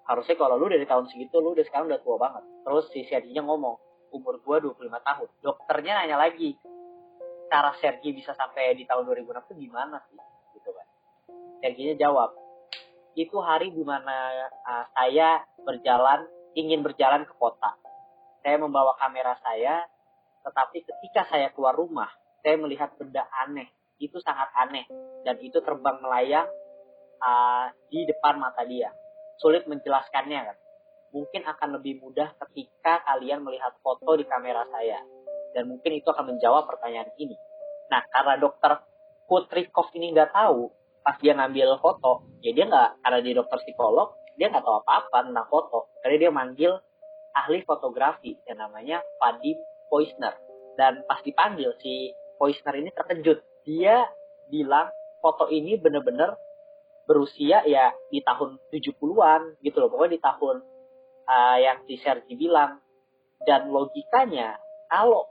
[0.03, 2.43] Harusnya kalau lu dari tahun segitu, lu udah sekarang udah tua banget.
[2.63, 3.75] Terus si Serginya ngomong,
[4.15, 5.27] umur gue 25 tahun.
[5.43, 6.55] Dokternya nanya lagi,
[7.47, 10.19] cara Sergi bisa sampai di tahun 2006 tuh gimana sih?
[10.55, 10.87] Gitu kan.
[11.63, 12.35] Serginya jawab,
[13.15, 16.27] itu hari di mana uh, saya berjalan,
[16.57, 17.75] ingin berjalan ke kota.
[18.43, 19.87] Saya membawa kamera saya,
[20.43, 22.11] tetapi ketika saya keluar rumah,
[22.43, 23.71] saya melihat benda aneh.
[23.97, 24.85] Itu sangat aneh.
[25.23, 26.45] Dan itu terbang melayang
[27.23, 28.91] uh, di depan mata dia.
[29.39, 30.57] Sulit menjelaskannya kan.
[31.15, 34.99] Mungkin akan lebih mudah ketika kalian melihat foto di kamera saya.
[35.55, 37.37] Dan mungkin itu akan menjawab pertanyaan ini.
[37.87, 38.83] Nah, karena dokter
[39.23, 40.67] Putrikov ini nggak tahu
[41.03, 45.29] pas dia ngambil foto, ya dia nggak karena dia dokter psikolog, dia nggak tahu apa-apa
[45.29, 45.79] tentang foto.
[46.01, 46.71] Karena dia manggil
[47.33, 49.53] ahli fotografi yang namanya Paddy
[49.87, 50.33] Poisner.
[50.73, 52.09] Dan pas dipanggil si
[52.43, 53.39] Poisner ini terkejut.
[53.63, 54.03] Dia
[54.51, 54.91] bilang
[55.23, 56.35] foto ini bener-bener
[57.07, 59.87] berusia ya di tahun 70-an gitu loh.
[59.87, 60.55] Pokoknya di tahun
[61.23, 62.83] uh, yang si Sergi bilang.
[63.47, 64.59] Dan logikanya
[64.91, 65.23] kalau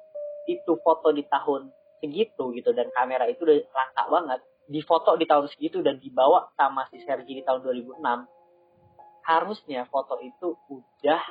[0.49, 1.69] itu foto di tahun
[2.01, 6.51] segitu gitu dan kamera itu udah langka banget di foto di tahun segitu dan dibawa
[6.57, 8.03] sama si Sergi di tahun 2006
[9.23, 11.23] harusnya foto itu udah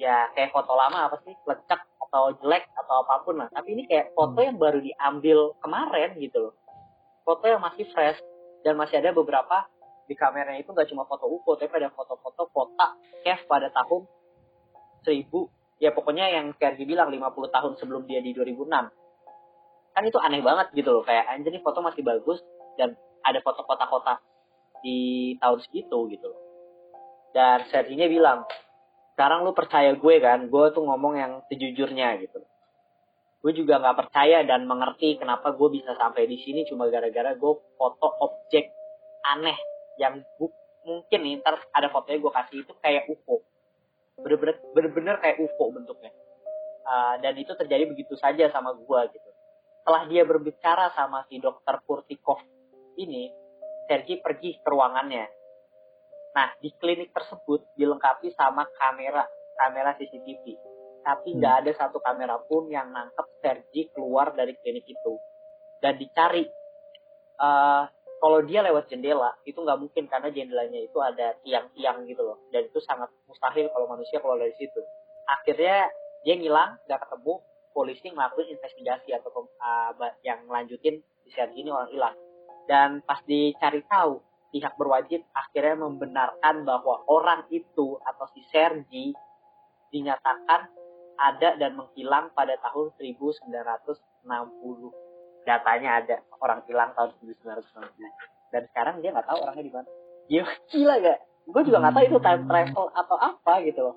[0.00, 1.80] ya kayak foto lama apa sih lecek
[2.14, 3.50] atau jelek atau apa pun lah.
[3.50, 6.54] Tapi ini kayak foto yang baru diambil kemarin gitu loh.
[7.26, 8.22] Foto yang masih fresh
[8.62, 9.66] dan masih ada beberapa
[10.06, 14.06] di kameranya itu nggak cuma foto UFO tapi ada foto-foto kotak Kev pada tahun
[15.02, 15.26] 1000
[15.82, 18.68] ya pokoknya yang Sergi bilang 50 tahun sebelum dia di 2006
[19.94, 21.02] kan itu aneh banget gitu loh.
[21.02, 22.38] Kayak anjir nih foto masih bagus
[22.78, 22.94] dan
[23.26, 24.22] ada foto kotak-kotak
[24.86, 26.40] di tahun segitu gitu loh.
[27.34, 28.46] Dan Serginya bilang
[29.14, 32.42] sekarang lu percaya gue kan gue tuh ngomong yang sejujurnya gitu.
[33.40, 37.52] Gue juga nggak percaya dan mengerti kenapa gue bisa sampai di sini cuma gara-gara gue
[37.78, 38.74] foto objek
[39.24, 39.56] aneh
[40.02, 40.50] yang bu
[40.84, 43.40] mungkin nih ntar ada fotonya gue kasih itu kayak UFO
[44.20, 46.12] bener-bener kayak UFO bentuknya.
[46.84, 49.30] Uh, dan itu terjadi begitu saja sama gue gitu.
[49.80, 52.44] Setelah dia berbicara sama si dokter Kurtikov
[53.00, 53.32] ini
[53.84, 55.43] Sergi pergi ke ruangannya
[56.34, 59.22] nah di klinik tersebut dilengkapi sama kamera
[59.54, 60.74] kamera CCTV
[61.04, 65.20] tapi nggak ada satu kamera pun yang nangkep Sergi keluar dari klinik itu.
[65.84, 66.48] Dan dicari.
[67.36, 67.84] Uh,
[68.24, 72.40] kalau dia lewat jendela itu nggak mungkin karena jendelanya itu ada tiang-tiang gitu loh.
[72.48, 74.80] Dan itu sangat mustahil kalau manusia keluar dari situ.
[75.28, 75.92] Akhirnya
[76.24, 77.34] dia ngilang nggak ketemu
[77.76, 79.92] polisi ngelakuin investigasi atau uh,
[80.24, 82.16] yang melanjutin di Sergi ini orang hilang.
[82.64, 84.24] Dan pas dicari tahu
[84.54, 89.10] pihak berwajib akhirnya membenarkan bahwa orang itu atau si Sergi
[89.90, 90.70] dinyatakan
[91.18, 94.22] ada dan menghilang pada tahun 1960
[95.42, 99.88] datanya ada orang hilang tahun 1990 dan sekarang dia nggak tahu orangnya di mana.
[100.30, 103.96] Gila gila gak gue juga nggak tahu itu time travel atau apa gitu loh.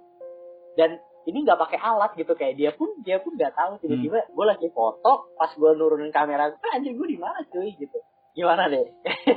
[0.74, 0.98] Dan
[1.30, 3.78] ini nggak pakai alat gitu kayak dia pun dia pun nggak tahu.
[3.86, 4.34] Tiba-tiba hmm.
[4.34, 7.70] gue lagi foto pas gue nurunin kamera gue anjir gue di mana cuy?
[7.78, 8.02] gitu
[8.38, 8.86] gimana deh?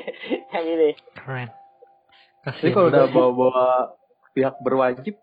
[0.52, 0.90] Yang ini.
[1.16, 1.48] Keren.
[2.44, 3.66] Jadi kalau udah bawa-bawa
[4.36, 5.16] pihak berwajib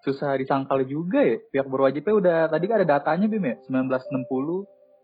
[0.00, 1.36] susah disangkal juga ya.
[1.52, 3.56] Pihak berwajibnya udah tadi kan ada datanya bim ya?
[3.68, 4.24] 1960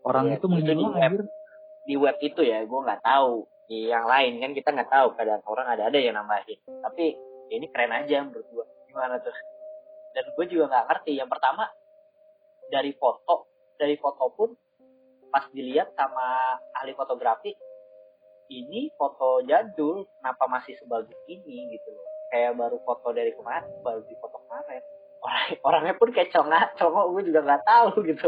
[0.01, 1.13] orang Iya, itu itu menghilang di web.
[1.87, 3.45] di web itu ya gue nggak tahu.
[3.69, 6.57] Di yang lain kan kita nggak tahu kadang orang ada ada yang nambahin.
[6.65, 7.05] Tapi
[7.53, 9.35] ya ini keren aja menurut gue gimana tuh?
[10.17, 11.11] Dan gue juga nggak ngerti.
[11.21, 11.69] Yang pertama
[12.73, 13.45] dari foto
[13.77, 14.49] dari foto pun
[15.29, 17.51] pas dilihat sama ahli fotografi
[18.49, 24.01] ini foto jadul kenapa masih sebagus ini gitu loh kayak baru foto dari kemarin baru
[24.01, 24.81] di foto kemarin
[25.17, 28.27] orang orangnya pun kayak congak congok gue juga nggak tahu gitu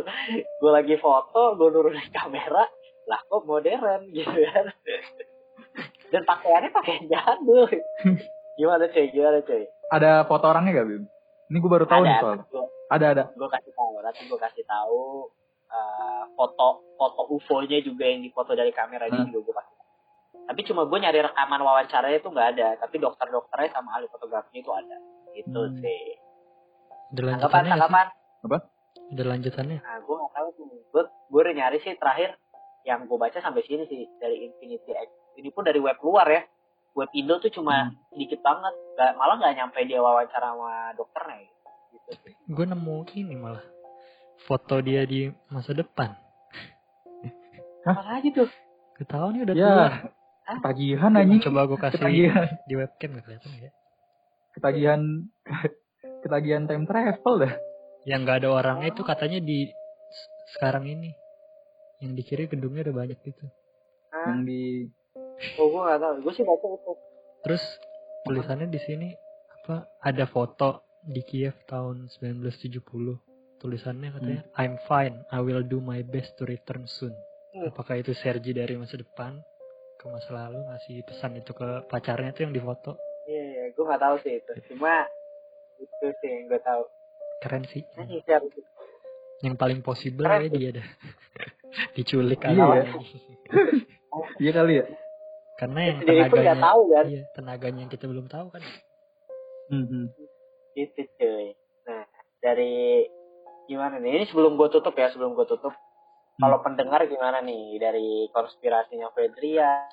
[0.55, 2.63] gue lagi foto gue nurunin kamera
[3.05, 4.65] lah kok modern gitu kan
[6.09, 7.69] dan pakaiannya pakaian jadul
[8.55, 11.03] gimana cuy gimana cuy Ada foto orangnya gak bim?
[11.49, 12.37] Ini gue baru tahu nih ada soal.
[12.43, 13.23] gue Ada ada.
[13.31, 15.01] gue kasih tahu nanti gue kasih tahu
[15.65, 19.29] eh, foto foto UFO-nya juga yang difoto dari kamera ini Hmm.
[19.29, 19.68] juga gue kasih tahu.
[20.45, 24.71] Tapi cuma gue nyari rekaman wawancaranya itu nggak ada tapi dokter-dokternya sama ahli fotografinya itu
[24.71, 24.97] ada
[25.33, 25.77] gitu Hmm.
[25.77, 26.03] sih
[27.09, 27.73] Ada tanggapan lanjutannya sih?
[27.73, 28.07] tanggapan
[29.09, 29.77] Ada lanjutannya.
[29.81, 30.65] Nah, gue nggak tahu tuh.
[30.93, 32.37] Gue gue udah nyari sih terakhir
[32.85, 35.09] yang gue baca sampai sini sih dari Infinity X.
[35.35, 36.41] Ini pun dari web luar ya.
[36.93, 38.73] Web Indo tuh cuma dikit banget.
[38.93, 41.49] Gak, malah nggak nyampe dia wawancara sama dokternya
[41.89, 42.09] gitu.
[42.21, 42.33] sih.
[42.45, 43.65] Gue nemu ini malah
[44.45, 46.13] foto dia di masa depan.
[47.85, 48.49] Apa aja tuh?
[48.93, 49.87] Ketahuan nih udah Ya, tua.
[50.57, 51.41] Ketagihan anjing.
[51.45, 53.71] Coba gue kasih Ketagihan, di webcam nggak kelihatan ya?
[54.49, 55.01] ketagihan,
[56.25, 57.53] ketagihan time travel dah.
[58.03, 59.69] Yang nggak ada orangnya itu katanya di
[60.57, 61.13] sekarang ini.
[61.99, 63.45] Yang di kiri gedungnya udah banyak gitu.
[64.11, 64.33] Hah?
[64.33, 64.61] Yang di
[65.55, 66.13] Oh, gue nggak tahu.
[66.27, 66.91] Gue sih baca itu.
[67.47, 67.63] Terus
[68.27, 69.09] tulisannya di sini
[69.63, 69.87] apa?
[70.03, 72.83] Ada foto di Kiev tahun 1970.
[73.59, 75.23] Tulisannya katanya I'm fine.
[75.31, 77.15] I will do my best to return soon.
[77.55, 77.71] Hmm.
[77.71, 79.39] Apakah itu Sergi dari masa depan
[79.99, 82.95] ke masa lalu ngasih pesan itu ke pacarnya tuh yang difoto?
[83.27, 83.63] Iya, iya.
[83.75, 84.51] Gue nggak tahu sih itu.
[84.71, 85.03] Cuma
[85.75, 86.83] itu sih yang gue tahu.
[87.43, 87.83] Keren sih.
[87.83, 88.63] Itu.
[89.43, 90.87] Yang paling possible Keren ya dia dah.
[91.99, 92.63] Diculik Iya, aja.
[92.79, 92.85] ya.
[94.41, 94.85] Iya kali ya.
[95.59, 97.05] Karena yang tenaganya tahu kan.
[97.11, 98.63] iya, tenaganya yang kita belum tahu kan.
[99.69, 100.05] Hmm, hmm.
[100.73, 101.51] Gitu cuy.
[101.85, 102.07] Nah,
[102.39, 103.03] dari
[103.67, 104.23] gimana nih?
[104.23, 105.75] Ini sebelum gue tutup ya, sebelum gue tutup.
[106.39, 109.91] Kalau pendengar gimana nih dari konspirasinya Fedrian,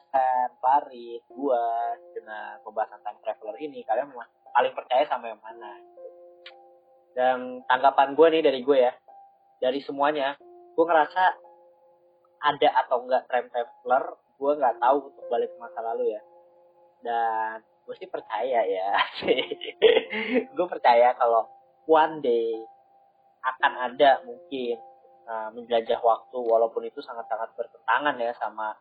[0.62, 4.14] Farid, gua dengan pembahasan time traveler ini kalian
[4.54, 5.74] paling percaya sama yang mana?
[7.18, 8.94] Dan tanggapan gue nih dari gue ya,
[9.58, 10.38] dari semuanya,
[10.78, 11.22] gue ngerasa
[12.46, 14.04] ada atau enggak time traveler,
[14.38, 16.22] gue nggak tahu untuk balik ke masa lalu ya.
[17.02, 17.58] Dan
[17.90, 18.88] gue sih percaya ya,
[20.56, 21.50] gue percaya kalau
[21.90, 22.54] one day
[23.42, 24.78] akan ada mungkin
[25.26, 28.74] uh, menjelajah waktu walaupun itu sangat-sangat bertentangan ya sama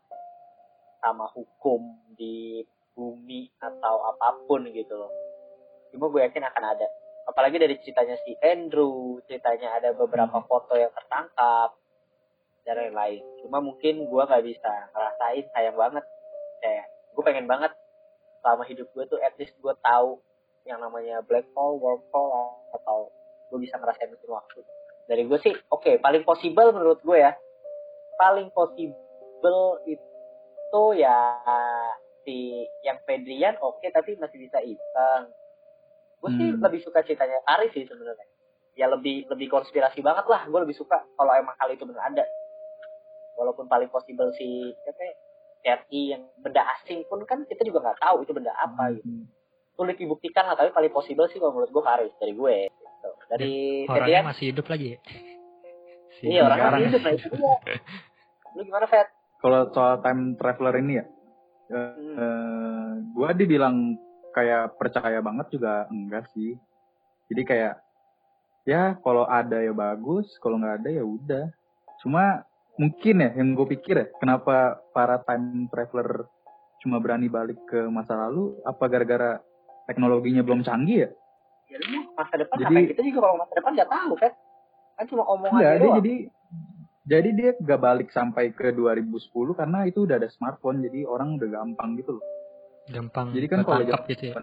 [1.01, 1.81] sama hukum
[2.17, 2.63] di
[2.95, 5.11] bumi atau apa pun gitu loh.
[5.91, 6.87] Cuma gue yakin akan ada.
[7.25, 10.47] Apalagi dari ceritanya si Andrew, ceritanya ada beberapa Hmm.
[10.47, 11.75] foto yang tertangkap
[12.65, 13.21] dan lain-lain.
[13.43, 16.05] Cuma mungkin gue nggak bisa ngerasain sayang banget.
[16.63, 17.71] Kayak gue pengen banget
[18.41, 20.21] selama hidup gue tuh at least gue tahu
[20.65, 23.13] yang namanya black hole, wormhole atau
[23.53, 24.65] gue bisa ngerasain mesin waktu
[25.05, 27.33] dari gue sih oke paling possible menurut gue ya
[28.17, 31.17] paling possible itu ya
[32.25, 35.23] si yang Pedrian oke tapi masih bisa iseng
[36.23, 36.61] gue sih Hmm.
[36.63, 38.25] lebih suka ceritanya Ari sih sebenarnya
[38.75, 42.25] ya lebih lebih konspirasi banget lah gue lebih suka kalau emang hal itu benar ada
[43.37, 45.03] walaupun paling possible si siapa
[45.63, 49.25] ya, yang benda asing pun kan kita juga nggak tahu itu benda apa gitu Hmm.
[49.75, 52.57] sulit dibuktikan lah tapi paling possible sih kalau menurut gue Faris dari gue.
[53.27, 54.99] Dari Orangnya Fedian masih hidup lagi ya?
[56.15, 56.79] Si iya orang sekarang.
[56.79, 57.55] masih hidup dia.
[58.55, 61.05] lu gimana Fed Kalau soal time traveler ini ya,
[61.69, 62.15] eh, Hmm.
[62.15, 63.93] eh, gua dibilang
[64.31, 66.57] kayak percaya banget juga enggak sih.
[67.27, 67.75] Jadi kayak
[68.63, 71.45] ya kalau ada ya bagus, kalau nggak ada ya udah.
[72.01, 72.41] Cuma
[72.75, 76.27] mungkin ya yang gue pikir ya, kenapa para time traveler
[76.81, 78.57] cuma berani balik ke masa lalu?
[78.65, 79.39] Apa gara-gara
[79.85, 81.09] teknologinya belum canggih ya?
[81.65, 84.33] Ya lu masa depan Jadi- apa kita juga kalau masa depan nggak tahu Fed
[84.95, 86.13] kan cuma omongan Enggak, aja dia jadi
[87.05, 91.49] jadi dia gak balik sampai ke 2010 karena itu udah ada smartphone jadi orang udah
[91.51, 92.23] gampang gitu loh.
[92.87, 94.33] gampang Jadi kan kalau ketangkap gitu ya.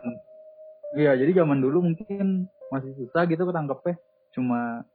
[0.92, 3.98] Iya, jadi zaman dulu mungkin masih susah gitu ketangkepnya.
[4.30, 4.86] Cuma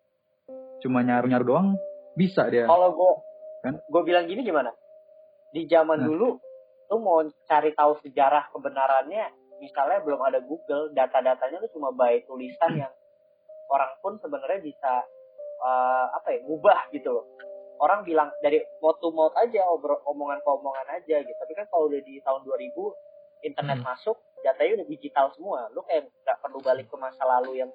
[0.80, 1.68] cuma nyaru-nyaru doang
[2.14, 2.64] bisa dia.
[2.66, 3.12] kalau gue
[3.60, 3.74] Kan?
[3.84, 4.72] gue bilang gini gimana
[5.52, 6.08] di zaman Nah.
[6.08, 6.40] dulu
[6.88, 12.78] lu mau cari tahu sejarah kebenarannya misalnya belum ada Google data-datanya lu cuma by tulisan
[12.78, 12.94] yang
[13.68, 14.94] orang pun sebenarnya bisa
[15.58, 17.26] eh, apa ya ngubah gitu loh
[17.78, 21.66] orang bilang dari mouth to mouth aja obrol omongan ke omongan aja gitu tapi kan
[21.70, 23.90] kalau udah di tahun 2000 internet Hmm.
[23.94, 27.72] masuk datanya udah digital semua lu kayak nggak perlu balik ke masa lalu yang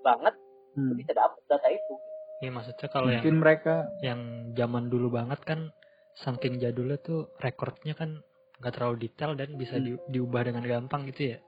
[0.00, 0.32] banget
[0.76, 0.96] lu Hmm.
[0.96, 1.94] bisa dapet data itu
[2.42, 4.20] Iya maksudnya kalau yang Mungkin mereka yang
[4.58, 5.70] zaman dulu banget kan
[6.18, 8.18] saking jadulnya tuh rekornya kan
[8.62, 9.84] nggak terlalu detail dan bisa Hmm.
[9.84, 11.38] di- diubah dengan gampang gitu ya.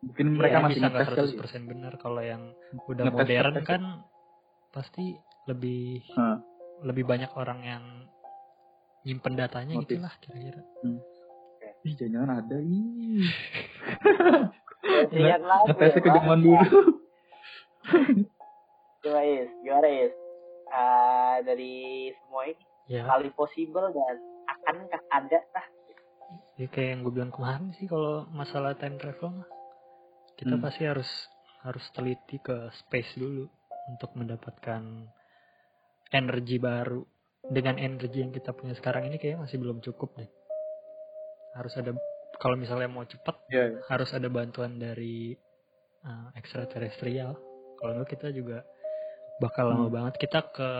[0.00, 1.36] mungkin Iya, mereka Jadi masih bisa nggak ngetes kali.
[1.36, 2.42] 100% benar kalau yang
[2.88, 3.68] udah Ngetes- modern ngetes.
[3.68, 3.82] kan
[4.70, 5.04] pasti
[5.44, 6.38] lebih Hmm.
[6.80, 7.84] lebih banyak orang yang
[9.02, 9.88] nyimpen datanya Motif.
[9.90, 10.60] gitu lah kira-kira.
[11.82, 13.28] Ih, jangan ada ih.
[15.12, 16.56] Lihat lagi Ngetesnya ke ya, zaman dulu.
[19.00, 19.50] Gimana Is?
[19.60, 20.12] Gimana Is?
[20.70, 21.74] Ah, dari
[22.16, 24.16] semua ini Ya, paling possible dan
[24.46, 25.66] akankah ada lah
[26.60, 29.48] ya kayak yang gue bilang kemarin sih kalau masalah time travel mah
[30.36, 30.64] kita Hmm.
[30.64, 31.08] pasti harus
[31.64, 33.48] harus teliti ke space dulu
[33.88, 34.82] untuk mendapatkan
[36.12, 37.00] energi baru
[37.48, 40.28] dengan energi yang kita punya sekarang ini kayak masih belum cukup deh
[41.56, 41.96] harus ada
[42.36, 43.80] kalau misalnya mau cepat Iya.
[43.88, 45.32] harus ada bantuan dari
[46.04, 47.36] uh, ekstraterestrial
[47.80, 48.64] kalau enggak kita juga
[49.40, 49.96] bakal lama Hmm.
[49.96, 50.70] banget kita ke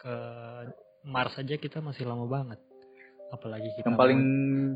[0.00, 0.14] ke
[1.04, 2.60] Mars aja kita masih lama banget
[3.30, 4.20] apalagi kita Yang paling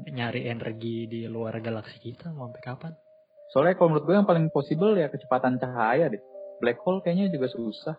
[0.09, 2.93] nyari energi di luar galaksi kita mau sampai kapan
[3.47, 6.19] soalnya kalau menurut gue yang paling possible ya kecepatan cahaya deh.
[6.57, 7.97] Black hole kayaknya juga susah.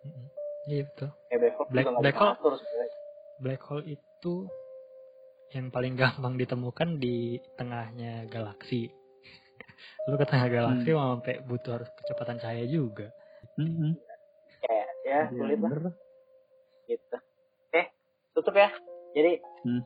[0.00, 0.26] Mm-mm.
[0.66, 2.54] iya betul kayak black hole Black- black hole- atur
[3.36, 4.34] black hole itu
[5.50, 7.16] yang paling gampang ditemukan di
[7.54, 8.88] tengahnya galaksi
[10.06, 10.96] lu ke tengah galaksi Hmm.
[10.96, 13.08] mau sampai butuh harus kecepatan cahaya juga
[13.54, 13.90] Mhm.
[14.60, 15.94] kayak ya Iya, sulit lah
[16.84, 17.16] gitu
[17.68, 17.82] oke
[18.32, 18.68] tutup ya
[19.14, 19.82] jadi Hmm.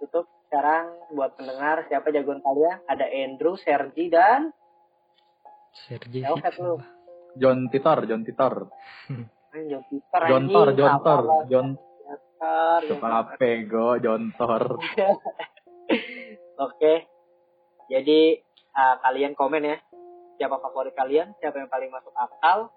[0.00, 4.50] tutup sekarang buat pendengar siapa jagoan kalian ada Andrew Sergi dan
[5.86, 6.82] Sergei Ya, lu.
[7.38, 8.66] John Titor, John Titor.
[9.70, 11.46] John Peter Jontor, anjing, Jontor, apa-apa.
[11.50, 14.62] John Jontor, Suka pego, Jontor.
[16.66, 16.94] Oke.
[17.90, 18.38] Jadi
[18.72, 19.76] uh, kalian komen ya.
[20.38, 21.34] Siapa favorit kalian?
[21.38, 22.70] Siapa yang paling masuk akal?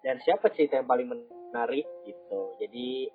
[0.00, 2.40] Dan siapa cerita yang paling menarik gitu.
[2.58, 3.08] Jadi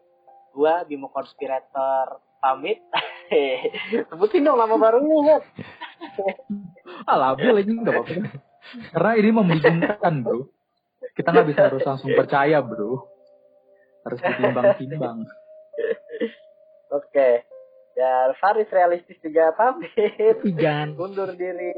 [0.54, 2.80] gua Bimo Conspirator pamit.
[4.10, 5.41] Sebutin dong nama barunya, kan?
[7.06, 8.14] Ah, labil ini nggak apa-apa.
[8.95, 10.50] Karena ini membingungkan, bro.
[11.14, 13.06] Kita nggak bisa harus langsung percaya, bro.
[14.08, 15.28] harus ditimbang-timbang.
[16.89, 17.45] Oke.
[17.93, 19.91] Dan Faris realistis juga pamit.
[20.64, 20.95] Jangan.
[20.95, 21.76] Undur diri.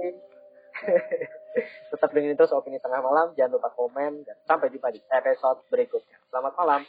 [1.91, 3.33] Tetap dengerin terus opini tengah malam.
[3.33, 4.21] Jangan lupa komen.
[4.23, 6.21] Dan sampai jumpa di episode berikutnya.
[6.29, 6.81] Selamat malam.